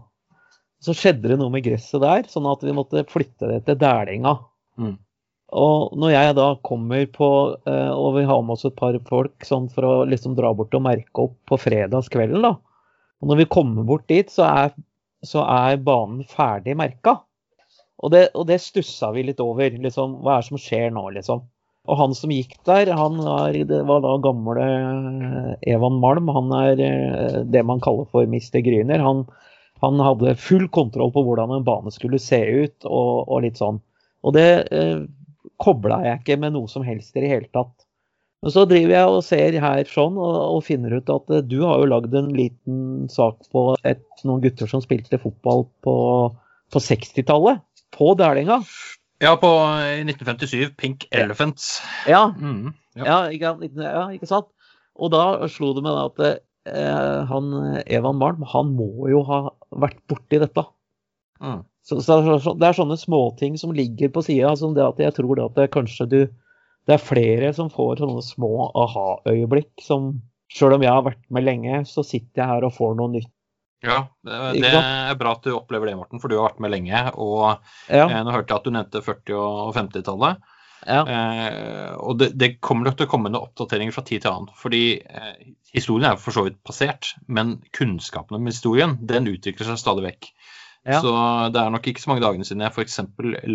[0.82, 4.34] Så skjedde det noe med gresset der, sånn at vi måtte flytte det til Dælinga.
[4.82, 4.96] Mm.
[5.62, 7.28] Og når jeg da kommer på,
[7.68, 10.74] eh, og vi har med oss et par folk sånn for å liksom dra bort
[10.74, 12.56] og merke opp på fredagskvelden, da.
[13.22, 14.72] Og når vi kommer bort dit, så er,
[15.22, 17.20] så er banen ferdig merka.
[18.02, 19.76] Og det, og det stussa vi litt over.
[19.84, 21.44] Liksom, hva er det som skjer nå, liksom?
[21.90, 24.66] Og han som gikk der, han var, det var da gamle
[25.66, 26.30] Evan Malm.
[26.34, 28.60] Han er eh, det man kaller for Mr.
[28.64, 29.02] Gryner.
[29.02, 29.24] Han,
[29.82, 33.80] han hadde full kontroll på hvordan en bane skulle se ut, og, og litt sånn.
[34.22, 35.00] Og det eh,
[35.62, 37.74] kobla jeg ikke med noe som helst i det hele tatt.
[38.42, 41.60] Men så driver jeg og ser her sånn, og, og finner ut at eh, du
[41.66, 45.96] har jo lagd en liten sak på et, noen gutter som spilte fotball på,
[46.70, 47.62] på 60-tallet
[47.94, 48.62] på Dælinga.
[49.22, 49.50] Ja, på
[50.02, 50.72] 1957.
[50.78, 51.76] Pink Elephants.
[52.10, 53.04] Ja, Mm, ja.
[53.06, 54.50] ja, ikke, ja, ikke sant?
[54.98, 57.52] Og da slo det meg at eh, han
[57.86, 59.44] Evan Malm, han må jo ha
[59.80, 60.64] vært borti dette.
[61.42, 61.62] Mm.
[61.82, 65.38] Så, så det er sånne småting som ligger på sida, som det at jeg tror
[65.38, 66.20] det at det kanskje du
[66.86, 70.16] Det er flere som får sånne små aha-øyeblikk som
[70.52, 73.30] Sjøl om jeg har vært med lenge, så sitter jeg her og får noe nytt.
[73.82, 76.98] Ja, det, er bra at du opplever det, Morten, for du har vært med lenge.
[77.16, 77.56] Og
[77.88, 80.42] Ja, eh, nå hørte jeg at du nevnte 40- og 50-tallet.
[80.86, 84.32] Ja, Eh, og det, det kommer nok til å komme noen oppdateringer fra tid til
[84.32, 84.52] annen.
[84.58, 89.80] Fordi eh, historien er for så vidt passert, men kunnskapen om historien den utvikler seg
[89.80, 90.32] stadig vekk.
[90.82, 90.98] Ja.
[90.98, 91.12] Så
[91.54, 92.98] det er nok ikke så mange dagene siden jeg f.eks.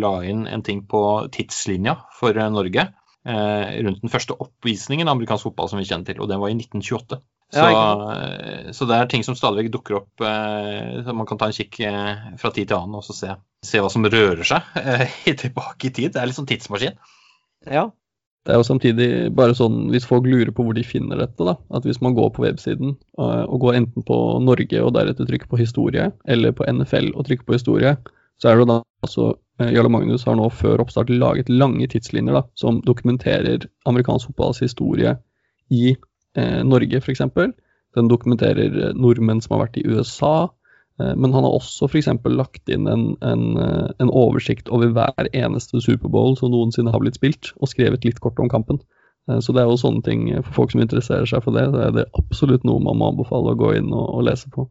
[0.00, 1.02] la inn en ting på
[1.34, 2.88] tidslinja for eh, Norge.
[3.28, 6.52] Eh, rundt den første oppvisningen av amerikansk fotball som vi kjenner til, og den var
[6.52, 7.20] i 1928.
[7.52, 11.28] Så, Ja, eh, så det er ting som stadig vekk dukker opp, eh, så man
[11.28, 14.04] kan ta en kikk eh, fra tid til annen og så se, se hva som
[14.04, 15.14] rører seg eh,
[15.44, 16.12] tilbake i tid.
[16.12, 16.96] Det er litt sånn tidsmaskin.
[17.66, 17.88] Ja.
[18.46, 21.58] Det er jo samtidig bare sånn, hvis folk lurer på hvor de finner dette, da,
[21.74, 25.50] at hvis man går på websiden og, og går enten på Norge og deretter trykker
[25.50, 27.92] på historie, eller på NFL og trykker på historie,
[28.40, 29.26] så er det da altså
[29.60, 34.62] eh, Jarle Magnus har nå før oppstart laget lange tidslinjer da, som dokumenterer amerikansk fotballs
[34.64, 35.18] historie
[35.68, 37.26] i eh, Norge, f.eks.
[37.98, 40.57] Den dokumenterer eh, nordmenn som har vært i USA, Eh,
[40.98, 42.08] Men han har også f.eks.
[42.26, 47.20] lagt inn en, en, eh, en oversikt over hver eneste Superbowl som noensinne har blitt
[47.20, 48.80] spilt, og skrevet litt kort om kampen.
[49.30, 51.68] Eh, Så det er jo sånne ting eh, for folk som interesserer seg for det.
[51.70, 54.66] Så er det absolutt noe man må anbefale å gå inn og, og lese på.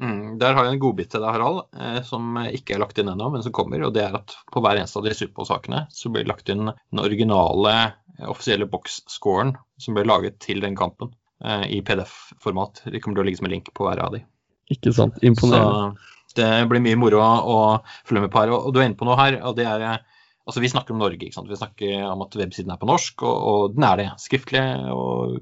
[0.00, 3.10] Mm, der har jeg en godbit til deg, Harald, eh, som ikke er lagt inn
[3.12, 3.82] ennå, men som kommer.
[3.84, 6.70] og det er at På hver eneste av de Superbowl-sakene så blir det lagt inn
[6.70, 7.74] den originale
[8.18, 11.12] eh, offisielle box-scoren som ble laget til den kampen
[11.44, 12.86] eh, i PDF-format.
[12.88, 14.24] Det kommer til å ligge som en link på hver av de.
[14.70, 15.18] Ikke sant?
[15.26, 15.98] Imponerende.
[16.30, 17.58] Så det blir mye moro å
[18.06, 18.54] følge med på her.
[18.54, 20.00] Og du er inne på noe her, og det er
[20.48, 21.50] Altså, Vi snakker om Norge, ikke sant?
[21.50, 24.06] vi snakker om at websiden er på norsk, og, og den er det.
[24.18, 24.62] Skriftlig.
[24.90, 25.36] og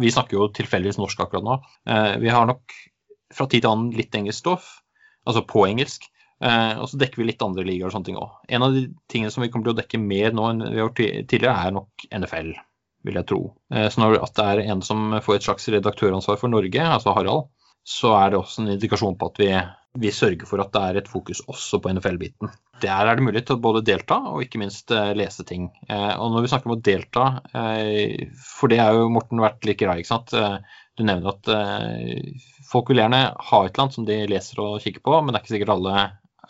[0.00, 1.56] Vi snakker jo tilfeldigvis norsk akkurat nå.
[1.90, 2.72] Eh, vi har nok
[3.34, 4.70] fra tid til annen litt engelsk stoff,
[5.28, 6.06] altså på engelsk.
[6.44, 8.38] Eh, og så dekker vi litt andre ligaer og sånne ting òg.
[8.56, 10.86] En av de tingene som vi kommer til å dekke mer nå enn vi har
[10.86, 12.50] gjort tidligere, er nok NFL,
[13.04, 13.42] vil jeg tro.
[13.74, 17.12] Eh, så når at det er en som får et slags redaktøransvar for Norge, altså
[17.18, 17.50] Harald,
[17.84, 19.48] så er det også en indikasjon på at vi,
[20.00, 22.52] vi sørger for at det er et fokus også på NFL-biten.
[22.82, 25.68] Der er det mulig til å både delta og ikke minst eh, lese ting.
[25.88, 29.68] Eh, og når vi snakker om å delta, eh, for det er jo Morten vært
[29.68, 30.34] like grei, ikke sant.
[30.94, 31.48] Du nevner at
[32.70, 35.40] folk vil gjerne ha et eller annet som de leser og kikker på, men det
[35.40, 36.04] er ikke sikkert alle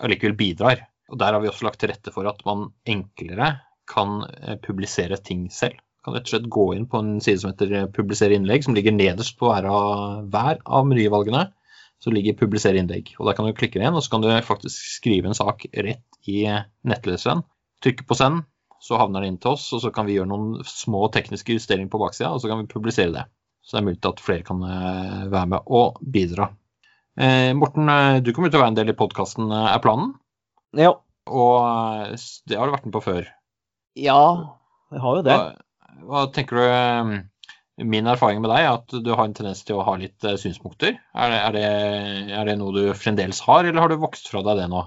[0.04, 0.82] allikevel bidrar.
[1.12, 3.54] Og der har vi også lagt til rette for at man enklere
[3.88, 4.20] kan
[4.64, 5.80] publisere ting selv.
[6.04, 8.76] Kan rett og slett gå inn på en side som heter eh, 'publisere innlegg', som
[8.76, 11.46] ligger nederst på hver av, hver av menyvalgene.
[12.02, 13.14] Så ligger 'publisere innlegg'.
[13.18, 16.18] og Der kan du klikke inn, og så kan du faktisk skrive en sak rett
[16.28, 16.44] i
[16.84, 17.44] nettleseren.
[17.82, 18.44] Trykke på 'send',
[18.84, 21.88] så havner den inn til oss, og så kan vi gjøre noen små tekniske justeringer
[21.88, 23.24] på baksida, og så kan vi publisere det.
[23.64, 26.50] Så det er mulig til at flere kan eh, være med og bidra.
[27.16, 30.12] Eh, Morten, eh, du kommer til å være en del i podkasten, er planen?
[30.76, 30.92] Ja,
[31.24, 32.16] Og eh,
[32.50, 33.30] det har du vært med på før.
[33.96, 34.20] ja
[34.92, 35.34] jeg har jo det.
[35.34, 35.54] Hva,
[36.02, 37.12] hva tenker du eh,
[37.84, 40.36] Min erfaring med deg er at du har en tendens til å ha litt eh,
[40.38, 40.94] synspunkter.
[40.94, 44.44] Er det, er, det, er det noe du fremdeles har, eller har du vokst fra
[44.46, 44.84] deg det nå?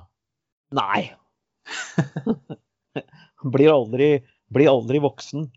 [0.78, 1.02] Nei.
[3.56, 4.12] blir, aldri,
[4.56, 5.50] blir aldri voksen.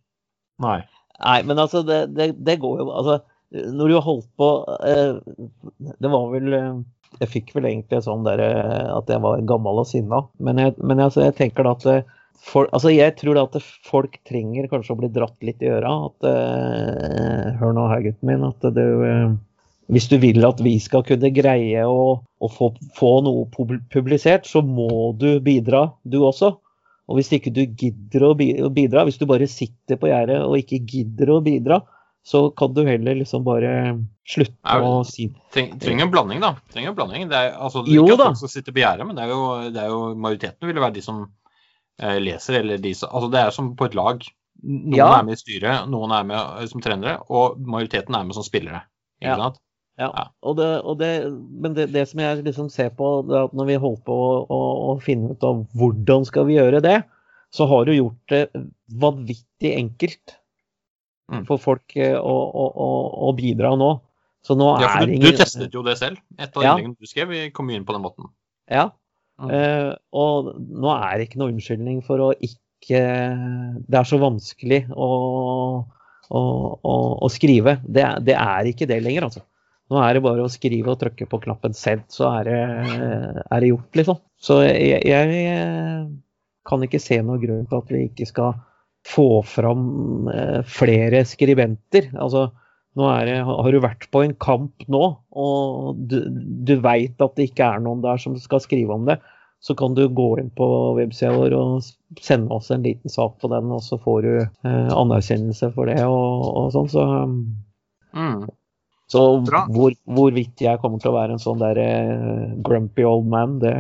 [0.65, 0.81] Nei.
[1.21, 3.21] Nei, men altså, det, det, det går jo Altså,
[3.53, 4.47] når du har holdt på
[4.89, 5.19] eh,
[6.01, 6.79] Det var vel eh,
[7.21, 11.03] Jeg fikk vel egentlig sånn der at jeg var gammel og sinna, men, jeg, men
[11.05, 11.87] altså, jeg tenker da at
[12.41, 15.71] eh, for, altså jeg tror da at folk trenger kanskje å bli dratt litt i
[15.71, 15.93] øra.
[16.09, 18.47] At uh, Hør nå her, gutten min.
[18.49, 19.37] At du uh,
[19.93, 23.47] Hvis du vil at vi skal kunne greie å, å få, få noe
[23.93, 26.55] publisert, så må du bidra, du også.
[27.11, 30.79] Og hvis ikke du gidder å bidra, hvis du bare sitter på gjerdet og ikke
[30.87, 31.81] gidder å bidra,
[32.23, 33.73] så kan du heller liksom bare
[34.29, 36.53] slutte Er å si Treng, trenger en blanding, da.
[36.71, 37.29] Trenger en blanding.
[37.31, 38.29] Det er, altså, Jo ikke at da.
[38.31, 40.97] folk skal sitte på gjerdet, men det er, jo, det er jo majoriteten vil være
[40.99, 41.31] de som eh,
[42.01, 44.23] leser, eller de som Altså det er som på et lag.
[44.63, 45.19] Noen Ja.
[45.19, 48.45] er med i styret, noen er med eh, som trenere, og majoriteten er med som
[48.45, 48.83] spillere.
[49.23, 49.37] Ikke Ja.
[49.37, 49.59] sant?
[49.99, 50.25] Ja, Ja.
[50.43, 51.11] og det, og det,
[51.61, 54.13] men det, det som jeg liksom ser på, det er at når vi holder på
[54.17, 54.61] å, å,
[54.97, 57.03] å finne ut av hvordan skal vi gjøre det,
[57.53, 58.51] så har du gjort det
[58.89, 60.37] vanvittig enkelt
[61.31, 61.45] Mm.
[61.47, 64.01] for folk eh, å, å, å, bidra nå.
[64.43, 66.17] Så nå Ja, for er du, ingen du testet jo det selv.
[66.37, 66.73] Et av Ja.
[66.75, 68.27] innleggene du skrev, vi kom inn på den måten.
[68.69, 68.89] Ja.
[69.49, 72.59] Eh, og nå er det ikke noe unnskyldning for å ikke
[72.91, 75.09] Det er så vanskelig å,
[76.33, 76.41] å,
[76.81, 77.77] å, å skrive.
[77.85, 79.45] Det, det er ikke det lenger, altså.
[79.91, 82.59] Nå er det bare å skrive og trykke på knappen 'send', så er det,
[83.43, 84.21] er det gjort, liksom.
[84.41, 86.07] Så jeg, jeg
[86.71, 88.55] kan ikke se noen grunn til at vi ikke skal
[89.07, 92.11] få fram eh, flere skribenter.
[92.21, 92.51] Altså,
[92.99, 96.17] det, har du vært på en kamp nå, og du,
[96.67, 99.21] du veit at det ikke er noen der som skal skrive om det,
[99.61, 101.85] så kan du gå inn på websida vår og
[102.19, 105.99] sende oss en liten sak på den, og så får du eh, anerkjennelse for det
[106.07, 106.89] og, og sånn.
[106.93, 107.05] Så,
[108.11, 108.49] Mm.
[109.07, 109.21] så
[109.71, 113.71] hvor, hvorvidt jeg kommer til å være en sånn der eh, grumpy old man, det,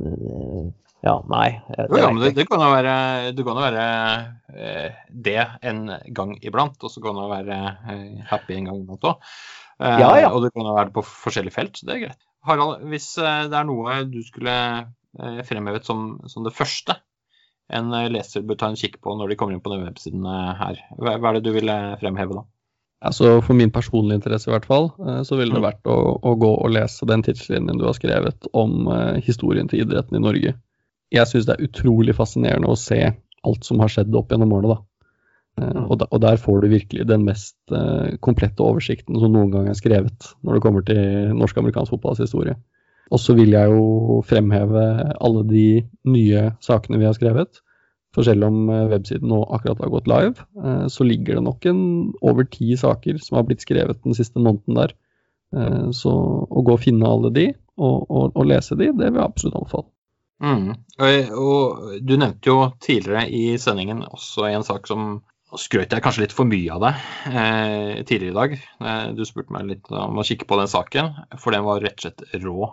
[0.00, 0.64] det
[1.04, 1.60] Ja, nei.
[1.76, 2.94] Jeg, Jo, ja, men det, det kan jo være,
[3.36, 3.84] det kan jo være
[4.56, 5.82] eh, det en
[6.16, 7.58] gang iblant, og så kan det være
[7.92, 9.20] eh, happy en gang iblant òg.
[9.78, 10.30] Eh, Ja, ja.
[10.32, 12.22] Og det kan jo være på forskjellige felt, så det er greit.
[12.46, 16.96] Harald, hvis eh, det er noe du skulle eh, fremhevet som, som det første
[17.74, 20.26] en eh, leser bør ta en kikk på når de kommer inn på denne websiden
[20.26, 22.44] eh, her, hva, hva er det du vil eh, fremheve da?
[23.06, 25.66] Altså For min personlige interesse i hvert fall, eh, så ville det Mm.
[25.68, 29.84] vært å, å gå og lese den tidslinjen du har skrevet om eh, historien til
[29.84, 30.54] idretten i Norge.
[31.14, 33.00] Jeg syns det er utrolig fascinerende å se
[33.46, 34.74] alt som har skjedd opp gjennom årene.
[34.74, 34.96] da.
[35.60, 39.52] Eh, og, da, og der får du virkelig den mest eh, komplette oversikten som noen
[39.54, 42.56] gang er skrevet når det kommer til norsk-amerikansk fotballs historie.
[43.14, 44.82] Og så vil jeg jo fremheve
[45.14, 45.68] alle de
[46.10, 47.62] nye sakene vi har skrevet.
[48.16, 50.46] For selv om eh, websiden nå akkurat har gått live,
[50.92, 51.82] så ligger det nok en
[52.24, 54.96] over ti saker som har blitt skrevet den siste måneden der.
[55.94, 57.44] Så å gå og finne alle de,
[57.78, 59.86] og, og, og lese de, det vil jeg absolutt anbefale.
[60.42, 60.74] Mm.
[61.00, 65.20] Og, og du nevnte jo tidligere i sendingen også en sak som
[65.56, 68.56] skrøt jeg kanskje litt for mye av deg eh, tidligere i dag.
[68.82, 72.00] Eh, du spurte meg litt om å kikke på den saken, for den var rett
[72.00, 72.70] og slett rå.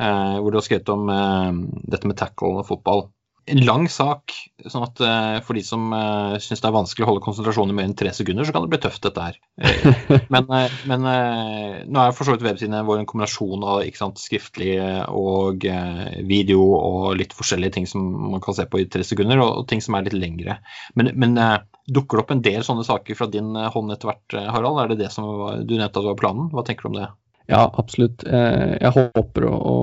[0.00, 1.50] Eh, hvor du har skrevet om eh,
[1.94, 3.06] dette med tackle og fotball.
[3.50, 4.34] En lang sak,
[4.70, 7.78] sånn at eh, for de som uh, syns det er vanskelig å holde konsentrasjonen i
[7.78, 9.38] mer enn tre sekunder, så kan det bli tøft, dette her.
[9.58, 13.82] Eh, men eh, men eh, nå er for så vidt websidene vår en kombinasjon av
[13.98, 14.76] sant, skriftlig
[15.10, 19.42] og eh, video og litt forskjellige ting som man kan se på i tre sekunder,
[19.42, 20.58] og, ting som er litt lengre.
[20.98, 21.58] Men, men eh,
[21.90, 24.80] dukker det opp en del sånne saker fra din eh, hånd etter hvert, eh, Harald?
[24.82, 26.50] Er det det som var, du nevnte at var planen?
[26.52, 27.10] Hva tenker du om det?
[27.50, 28.22] Ja, absolutt.
[28.26, 29.76] Eh, Jeg håper å, å,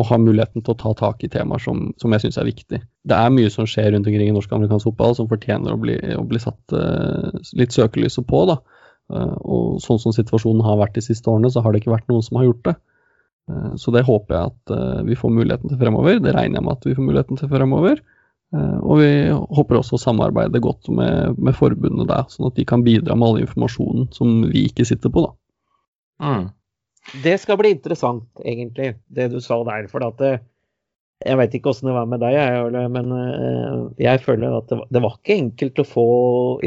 [0.00, 2.80] å ha muligheten til å ta tak i temaer som, som jeg syns er viktig.
[2.80, 5.80] Det er mye som skjer rundt omkring i norsk og amerikansk fotball som fortjener å
[5.80, 8.44] bli, å bli satt eh, litt søkelyset på.
[8.50, 8.58] da.
[9.12, 12.08] Eh, og sånn som situasjonen har vært de siste årene, så har det ikke vært
[12.12, 12.78] noen som har gjort det.
[13.80, 16.18] Så det håper jeg at vi får muligheten til fremover.
[16.20, 18.02] Det regner jeg med at vi får muligheten til fremover.
[18.52, 22.84] Og vi håper også å samarbeide godt med, med forbundet der, sånn at de kan
[22.84, 25.24] bidra med all informasjonen som vi ikke sitter på.
[25.24, 25.32] da.
[26.20, 26.44] Mm.
[27.22, 29.88] Det skal bli interessant, egentlig, det du sa der.
[29.88, 30.32] For at det,
[31.26, 35.00] jeg veit ikke åssen det var med deg, jeg, men eh, jeg føler at det,
[35.02, 36.04] var- ikke enkelt å få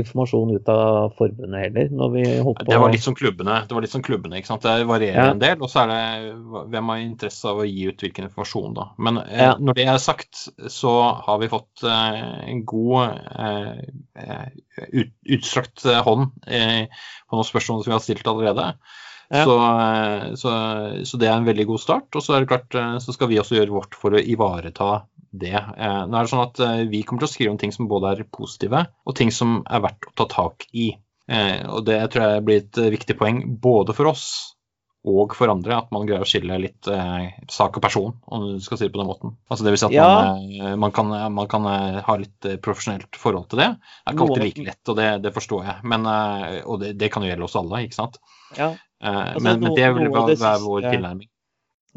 [0.01, 1.87] informasjon ut av forbundet heller.
[1.95, 2.71] når vi holdt på.
[2.73, 3.61] Det var litt som klubbene.
[3.69, 4.65] Det var litt som klubbene, ikke sant?
[4.67, 5.29] Det varierer Ja.
[5.31, 6.33] en del, og så er det
[6.73, 8.89] hvem har interesse av å gi ut hvilken informasjon, da.
[8.99, 9.53] Men eh, Ja.
[9.57, 13.85] når det er sagt, så har vi fått eh, en god eh,
[14.19, 14.49] eh,
[14.91, 16.87] ut, utstrakt eh, hånd eh,
[17.29, 18.73] på noen spørsmål som vi har stilt allerede.
[19.31, 19.45] Ja.
[19.47, 20.51] Så, eh, så,
[21.07, 22.09] så det er en veldig god start.
[22.19, 25.05] Og så er det klart, eh, så skal vi også gjøre vårt for å ivareta
[25.31, 25.55] det.
[25.55, 26.59] Eh, Nå er det sånn at
[26.91, 29.85] Vi kommer til å skrive om ting som både er positive og ting som er
[29.87, 30.91] verdt å ta tak i.
[31.31, 34.25] Og Det tror jeg blir et viktig poeng både for oss
[35.07, 38.59] og for andre, at man greier å skille litt eh, sak og person, om du
[38.61, 39.31] skal si det på den måten.
[39.49, 40.09] Altså det vil si at Ja.
[40.11, 41.65] man, man, kan, man kan
[42.05, 43.71] ha litt profesjonelt forhold til det.
[43.79, 45.87] Det er ikke alltid like lett, og det, det forstår jeg.
[45.95, 46.05] Men,
[46.67, 48.19] og det, det kan jo gjelde oss alle, ikke sant.
[48.59, 51.29] Ja, Altså, men, men det vil bare det være, siste, vår tilnærming.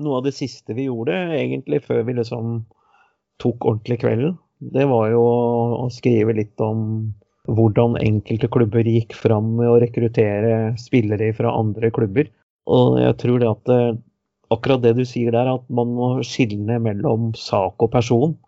[0.04, 2.54] noe av det siste vi gjorde, egentlig før vi liksom
[3.42, 4.38] tok ordentlig kvelden,
[4.74, 5.22] det var jo
[5.84, 7.12] å skrive litt om
[7.44, 12.30] hvordan enkelte klubber gikk fram med å rekruttere spillere fra andre klubber.
[12.64, 13.98] Og jeg tror det at eh,
[14.54, 18.38] akkurat det du sier der, at man må skille mellom sak og person,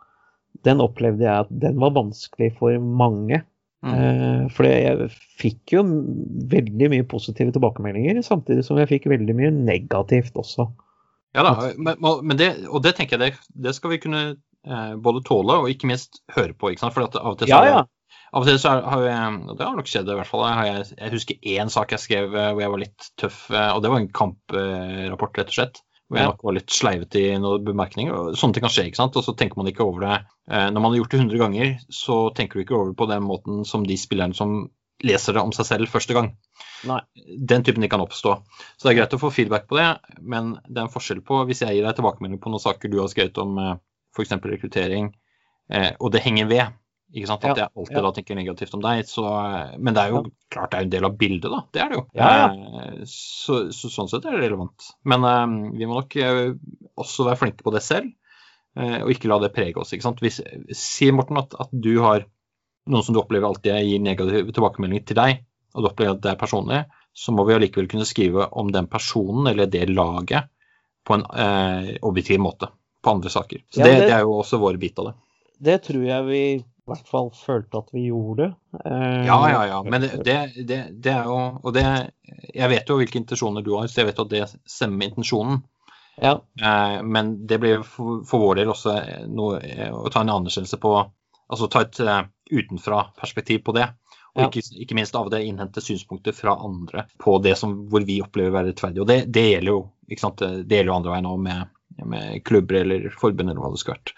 [0.65, 3.43] den opplevde jeg at den var vanskelig for mange.
[3.87, 3.95] Mm.
[3.95, 5.85] Eh, For jeg fikk jo
[6.51, 10.69] veldig mye positive tilbakemeldinger, samtidig som jeg fikk veldig mye negativt også.
[11.37, 14.95] Ja da, men, men det, og det tenker jeg det, det skal vi kunne eh,
[14.97, 16.73] både tåle og ikke minst høre på.
[16.73, 16.97] ikke sant?
[16.97, 17.85] For av og til så Ja, ja.
[18.35, 20.67] Av og til så har jeg, og det har nok skjedd i hvert fall, har
[20.67, 23.93] jeg, jeg husker én sak jeg skrev eh, hvor jeg var litt tøff, og det
[23.93, 25.83] var en kamprapport, rett og slett.
[26.15, 28.35] Jeg nok var litt sleivete i noen bemerkninger.
[28.39, 29.17] Sånne ting kan skje, ikke sant.
[29.19, 30.19] Og så tenker man ikke over det.
[30.47, 33.09] Eh, Når man har gjort det 100 ganger, så tenker du ikke over det på
[33.11, 34.69] den måten som de spillerne som
[35.05, 36.31] leser det om seg selv første gang.
[36.89, 37.01] Nei.
[37.51, 38.37] Den typen ting kan oppstå.
[38.79, 39.89] Så det er greit å få feedback på det,
[40.23, 43.01] men det er en forskjell på hvis jeg gir deg tilbakemelding på noen saker du
[43.03, 43.59] har skrevet om
[44.17, 44.33] f.eks.
[44.33, 45.11] rekruttering,
[45.73, 46.79] eh, og det henger ved.
[47.15, 47.45] Ikke sant?
[47.45, 49.05] At jeg alltid da tenker negativt om deg.
[49.07, 49.23] Så,
[49.79, 51.61] men det er jo klart det er en del av bildet, da.
[51.73, 52.05] Det er det jo.
[52.99, 54.89] Eh, Så, så sånn sett er det relevant.
[55.05, 55.47] Men eh,
[55.79, 56.53] vi må nok eh,
[56.99, 58.11] også være flinke på det selv,
[58.77, 59.95] og ikke la det prege oss.
[59.97, 60.19] ikke sant?
[60.21, 60.41] Hvis,
[60.77, 62.27] si, Morten, at, at du har
[62.87, 65.39] noen som du opplever alltid gir negative tilbakemeldinger til deg,
[65.73, 66.83] og du opplever at det er personlig,
[67.17, 70.51] så må vi allikevel kunne skrive om den personen eller det laget
[71.09, 72.69] på en eh, objektiv måte
[73.01, 73.63] på andre saker.
[73.73, 75.15] Så Ja, det, det- det er jo også vår bit av det.
[75.71, 76.43] Det tror jeg vi
[76.87, 78.53] i hvert fall følte at vi gjorde.
[78.85, 79.83] Eh, Ja, ja, ja.
[79.83, 80.37] Men det, det,
[80.69, 81.83] det, det er jo Og det
[82.55, 85.11] Jeg vet jo hvilke intensjoner du har, så jeg vet jo at det stemmer med
[85.13, 85.65] intensjonen.
[86.23, 88.95] Ja, Eh, men det blir for, for vår del også
[89.29, 90.95] noe eh, å ta en anerkjennelse på
[91.47, 93.85] Altså ta et uh, utenfra-perspektiv på det.
[94.35, 94.47] Og Ja.
[94.49, 98.51] ikke, ikke minst av det innhente synspunkter fra andre på det som, hvor vi opplever
[98.51, 99.01] å være rettferdig.
[99.05, 99.79] Og det, det gjelder jo
[100.11, 100.43] ikke sant?
[100.43, 101.71] Det gjelder jo andre veien òg med,
[102.05, 104.13] med klubber eller forbund eller hva det skulle vært.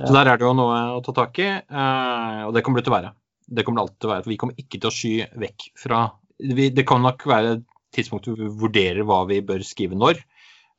[0.00, 2.88] Så der er det jo noe å ta tak i, eh, og det kommer det
[2.88, 3.12] til å være.
[3.50, 4.22] Det kommer det alltid til å være.
[4.24, 5.14] For vi kommer ikke til å sky
[5.46, 6.00] vekk fra
[6.40, 7.62] vi, Det kan nok være
[7.92, 10.22] tidspunkt hvor vi vurderer hva vi bør skrive når.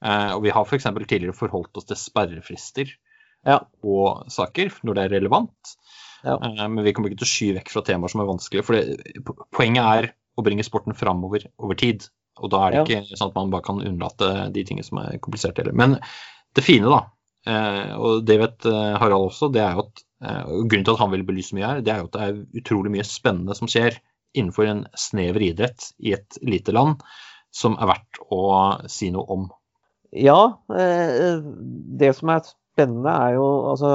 [0.03, 0.83] Eh, og vi har f.eks.
[1.05, 2.89] tidligere forholdt oss til sperrefrister
[3.45, 3.59] Ja.
[3.83, 5.75] og saker når det er relevant.
[6.23, 6.37] Ja.
[6.37, 8.65] Eh, men vi kommer ikke til å sky vekk fra temaer som er vanskelige.
[8.65, 8.97] For det,
[9.53, 12.07] poenget er å bringe sporten framover over tid.
[12.41, 13.01] Og da er det Ja.
[13.01, 15.67] ikke sånn at man bare kan unnlate de tingene som er kompliserte.
[15.73, 15.99] Men
[16.57, 17.01] det fine, da,
[17.47, 21.03] eh, og det vet eh, Harald også, det er jo at eh, Grunnen til at
[21.03, 23.71] han vil belyse mye her, det er jo at det er utrolig mye spennende som
[23.71, 23.99] skjer
[24.37, 27.01] innenfor en snever idrett i et lite land,
[27.51, 28.43] som er verdt å
[28.91, 29.49] si noe om.
[30.11, 30.39] Ja,
[30.75, 31.39] eh,
[31.99, 33.89] det som er spennende er jo altså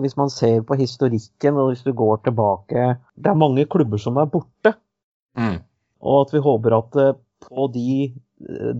[0.00, 4.16] Hvis man ser på historikken og hvis du går tilbake Det er mange klubber som
[4.20, 4.72] er borte.
[5.36, 5.58] Mm.
[6.00, 6.96] Og at vi håper at
[7.44, 8.14] på de,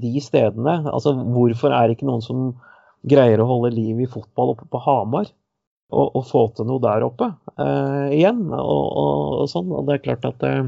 [0.00, 2.48] de stedene Altså hvorfor er det ikke noen som
[3.06, 5.30] greier å holde liv i fotball oppe på Hamar?
[5.88, 8.42] Og, og få til noe der oppe eh, igjen.
[8.52, 9.70] Og, og, og sånn.
[9.72, 10.66] Og det er klart at eh,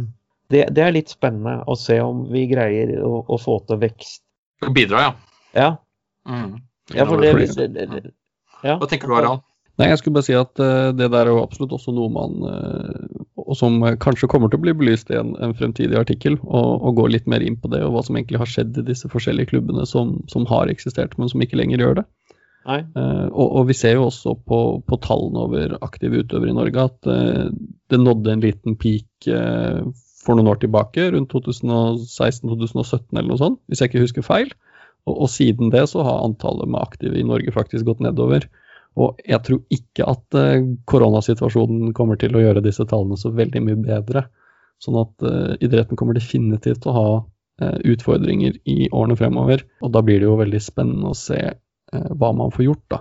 [0.50, 4.22] det, det er litt spennende å se om vi greier å, å få til vekst.
[4.64, 5.12] og Bidra, ja.
[5.56, 5.70] Ja,
[6.28, 6.60] Mm.
[6.92, 8.00] ja for det, det, det, det
[8.62, 8.74] ja.
[8.76, 9.40] Hva tenker du, Harald?
[9.80, 12.34] Nei, jeg skulle bare si at uh, det der er jo absolutt også noe man
[12.44, 13.19] eh,
[13.50, 16.70] Og som eh, kanskje kommer til å bli belyst i en, en fremtidig artikkel, og,
[16.86, 19.10] og gå litt mer inn på det, og hva som egentlig har skjedd i disse
[19.10, 22.06] forskjellige klubbene som, som har eksistert, men som ikke lenger gjør det.
[22.68, 22.80] Nei.
[22.84, 26.86] Eh, og, og vi ser jo også på, på tallene over aktive utøvere i Norge
[26.90, 27.46] at uh,
[27.90, 29.80] det nådde en liten peak uh,
[30.20, 34.52] for noen år tilbake, rundt 2016-2017 eller noe sånt, hvis jeg ikke husker feil.
[35.08, 38.44] Og, og siden det så har antallet med aktive i Norge faktisk gått nedover.
[38.98, 43.62] Og jeg tror ikke at eh, koronasituasjonen kommer til å gjøre disse tallene så veldig
[43.66, 44.24] mye bedre.
[44.82, 47.12] Sånn at eh, idretten kommer definitivt til å ha
[47.62, 49.62] eh, utfordringer i årene fremover.
[49.84, 51.40] Og da blir det jo veldig spennende å se
[51.90, 52.98] hva man får gjort, da.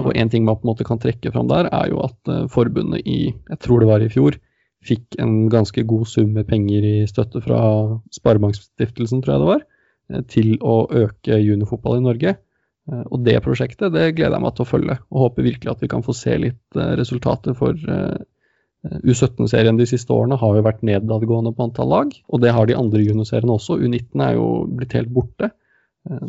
[0.00, 3.04] Og en ting man på en måte kan trekke fram der, er jo at forbundet
[3.04, 4.38] i, jeg tror det var i fjor,
[4.80, 7.60] fikk en ganske god sum med penger i støtte fra
[8.16, 9.66] Sparebankstiftelsen, tror jeg det var,
[10.32, 12.34] til å øke juniorfotball i Norge.
[12.90, 15.84] Eh, Og det prosjektet det gleder jeg meg til å følge, og håper virkelig at
[15.84, 17.56] vi kan få se litt eh, resultater.
[17.58, 18.18] For eh,
[19.04, 22.78] U17-serien de siste årene har jo vært nedadgående på antall lag, og det har de
[22.78, 23.76] andre juniorseriene også.
[23.76, 24.46] U19 er jo
[24.78, 25.52] blitt helt borte.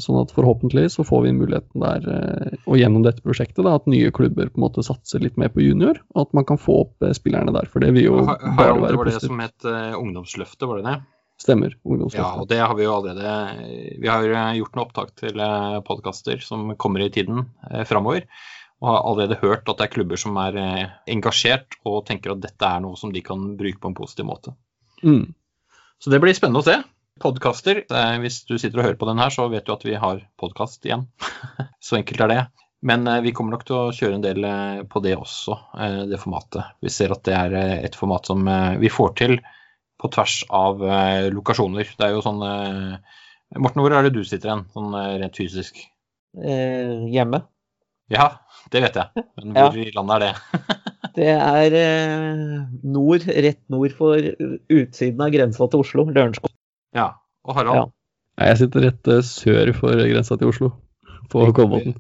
[0.04, 4.10] Sånn at forhåpentligvis så får vi muligheten der, og gjennom dette prosjektet, da, at nye
[4.12, 7.08] klubber på en måte satser litt mer på junior, og at man kan få opp
[7.16, 7.70] spillerne der.
[7.72, 8.84] For det vil jo være positivt.
[8.84, 9.70] Det var det som het
[10.02, 10.98] Ungdomsløftet, var det det?
[11.42, 11.74] Stemmer.
[12.14, 14.26] Ja, og det har vi jo allerede Vi har
[14.60, 15.42] gjort noen opptak til
[15.88, 18.28] podkaster som kommer i tiden eh, framover.
[18.82, 22.42] Og har allerede hørt at det er klubber som er eh, engasjert og tenker at
[22.46, 24.54] dette er noe som de kan bruke på en positiv måte.
[25.02, 25.32] Mm.
[26.02, 26.80] Så det blir spennende å se.
[27.22, 27.84] Podkaster.
[27.90, 30.24] eh, Hvis du sitter og hører på den her, så vet du at vi har
[30.42, 31.08] podkast igjen.
[31.86, 32.42] så enkelt er det.
[32.82, 36.00] Men eh, vi kommer nok til å kjøre en del eh, på det også, eh,
[36.10, 36.78] det formatet.
[36.82, 39.38] Vi ser at det er eh, et format som eh, vi får til
[40.02, 41.90] på tvers av eh, lokasjoner.
[41.98, 43.18] Det er jo sånn eh,
[43.60, 45.78] Morten, hvor er det du sitter hen, sånn eh, rent fysisk?
[46.42, 47.44] Eh, hjemme.
[48.12, 48.30] Ja,
[48.72, 49.24] det vet jeg.
[49.40, 49.66] Men Ja.
[49.70, 50.34] hvor i landet er det?
[51.12, 54.16] Det er eh, nord, rett nord for
[54.72, 56.54] utsiden av grensa til Oslo, Lørenskog.
[56.96, 57.10] Ja.
[57.44, 57.76] Og Harald?
[58.40, 58.46] Ja.
[58.48, 60.70] Jeg sitter rett sør for grensa til Oslo,
[61.34, 61.98] på Kolbotn.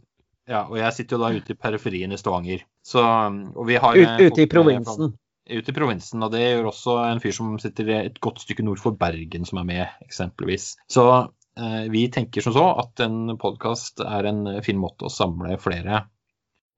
[0.47, 2.64] Ja, og jeg sitter jo da ute i periferien i Stavanger.
[2.88, 5.12] Så, og vi har Ut, ute i provinsen.
[5.12, 5.18] med-
[5.49, 8.81] Ute i provinsen, og det gjør også en fyr som sitter et godt stykke nord
[8.81, 10.75] for Bergen, som er med, eksempelvis.
[10.91, 11.05] Så
[11.57, 16.03] eh, vi tenker som så at en podkast er en fin måte å samle flere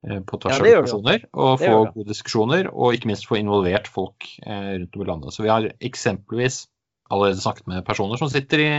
[0.08, 3.90] eh, på tvers av ja, personer, og få gode diskusjoner, og ikke minst få involvert
[3.92, 5.36] folk eh, rundt om i landet.
[5.36, 6.62] Så vi har eksempelvis
[7.12, 8.72] allerede snakket med personer som sitter i,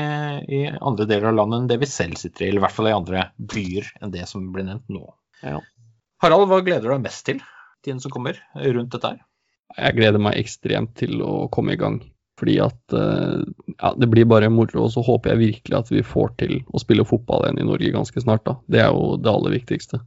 [0.49, 2.89] i andre deler av landet enn det vi selv sitter i, eller i hvert fall
[2.89, 5.05] i andre byer enn det som blir nevnt nå.
[5.45, 5.61] Ja.
[6.25, 7.45] Harald, hva gleder du deg mest til
[7.85, 9.23] tiden som kommer rundt dette her?
[9.75, 12.01] Jeg gleder meg ekstremt til å komme i gang.
[12.39, 13.43] Fordi at eh,
[13.77, 16.81] ja, det blir bare moro, og så håper jeg virkelig at vi får til å
[16.83, 18.43] spille fotball igjen i Norge ganske snart.
[18.47, 18.57] da.
[18.67, 20.01] Det er jo det aller viktigste.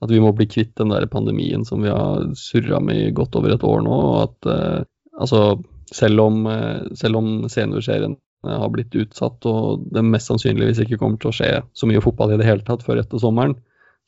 [0.00, 3.36] At vi må bli kvitt den der pandemien som vi har surra med i godt
[3.36, 4.00] over et år nå.
[4.10, 4.82] og at eh,
[5.20, 5.60] altså,
[5.92, 11.00] selv om, eh, selv om seniorserien eh, har blitt utsatt, og det mest sannsynligvis ikke
[11.00, 13.56] kommer til å skje så mye fotball i det hele tatt før etter sommeren,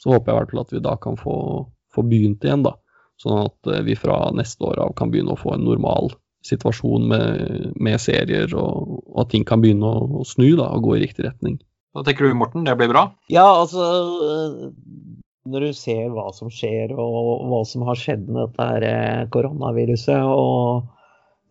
[0.00, 1.36] så håper jeg i hvert fall at vi da kan få,
[1.94, 2.64] få begynt igjen.
[2.68, 2.76] da.
[3.22, 6.12] Sånn at eh, vi fra neste år av kan begynne å få en normal
[6.46, 10.88] situasjon med, med serier, og, og at ting kan begynne å, å snu da, og
[10.88, 11.60] gå i riktig retning.
[11.92, 12.64] Hva tenker du, Morten?
[12.66, 13.04] Det blir bra?
[13.30, 13.84] Ja, altså
[14.24, 14.72] øh,
[15.52, 19.22] Når du ser hva som skjer, og hva som har skjedd med dette her eh,
[19.34, 20.90] koronaviruset, og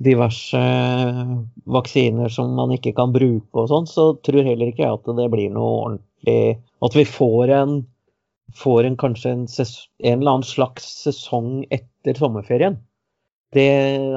[0.01, 0.61] diverse
[1.69, 5.28] vaksiner som man ikke kan bruke og sånn, så tror heller ikke jeg at det
[5.30, 6.39] blir noe ordentlig
[6.82, 7.76] At vi får en,
[8.58, 12.78] får en kanskje en, en eller annen slags sesong etter sommerferien.
[13.52, 13.72] Det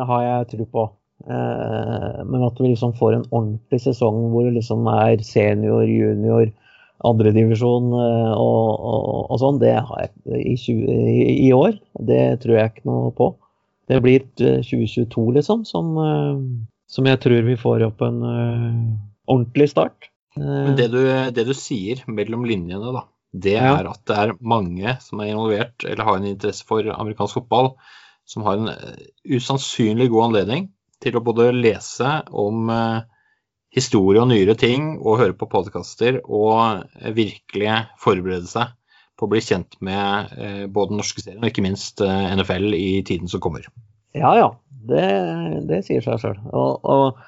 [0.06, 0.84] har jeg tro på.
[1.24, 6.50] Eh, men at vi liksom får en ordentlig sesong hvor det liksom er senior, junior,
[7.04, 11.78] andredivisjon eh, og, og, og sånn, det har jeg i, 20, i, i år.
[12.10, 13.32] Det tror jeg ikke noe på.
[13.90, 16.44] Det blir eh, 2022, liksom, som, eh,
[16.90, 18.70] som jeg tror vi får opp en eh,
[19.30, 20.10] ordentlig start.
[20.38, 21.02] Eh, Men det du,
[21.34, 23.72] det du sier mellom linjene, da, det Ja.
[23.80, 27.72] er at det er mange som er involvert eller har en interesse for amerikansk fotball,
[28.24, 29.02] som har en eh,
[29.36, 30.68] usannsynlig god anledning
[31.02, 33.02] til å både lese om eh,
[33.74, 38.70] historie og nyere ting og høre på podkaster og eh, virkelig forberede seg
[39.18, 40.32] på å bli kjent med
[40.74, 43.62] både den norske serien og ikke minst NFL i tiden som kommer.
[44.10, 44.48] Ja, ja.
[44.88, 45.04] Det,
[45.68, 46.40] det sier seg sjøl.
[46.50, 47.20] Og, og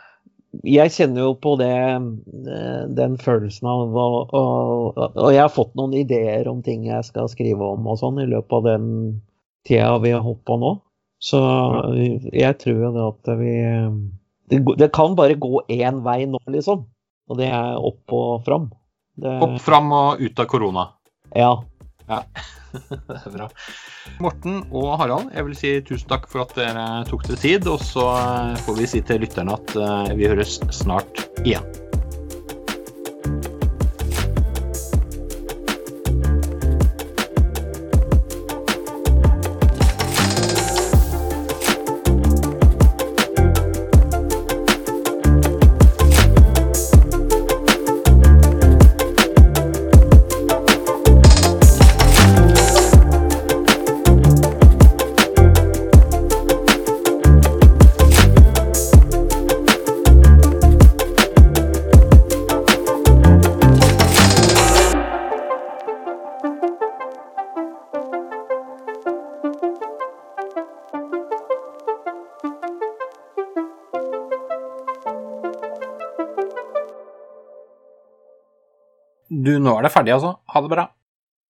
[0.64, 5.74] jeg kjenner jo på det, eh, den følelsen av å og, og jeg har fått
[5.78, 8.88] noen ideer om ting jeg skal skrive om og sånn i løpet av den
[9.66, 10.76] tida vi har holdt på nå.
[11.22, 11.40] Så
[12.32, 13.54] jeg tror jo det at vi
[14.50, 16.84] det, det kan bare gå én vei nå, liksom.
[17.26, 18.68] Og det er opp og fram.
[19.16, 20.84] Det, Opp, fram og ut av korona.
[22.06, 22.20] ja.
[23.08, 23.48] Det er bra.
[24.22, 27.70] Morten og Harald, jeg vil si tusen takk for at dere tok dere tid.
[27.70, 28.06] Og så
[28.66, 31.85] får vi si til lytterne at eh, vi høres snart igjen.
[79.86, 80.36] Er det ferdig, altså.
[80.52, 80.88] Ha det bra.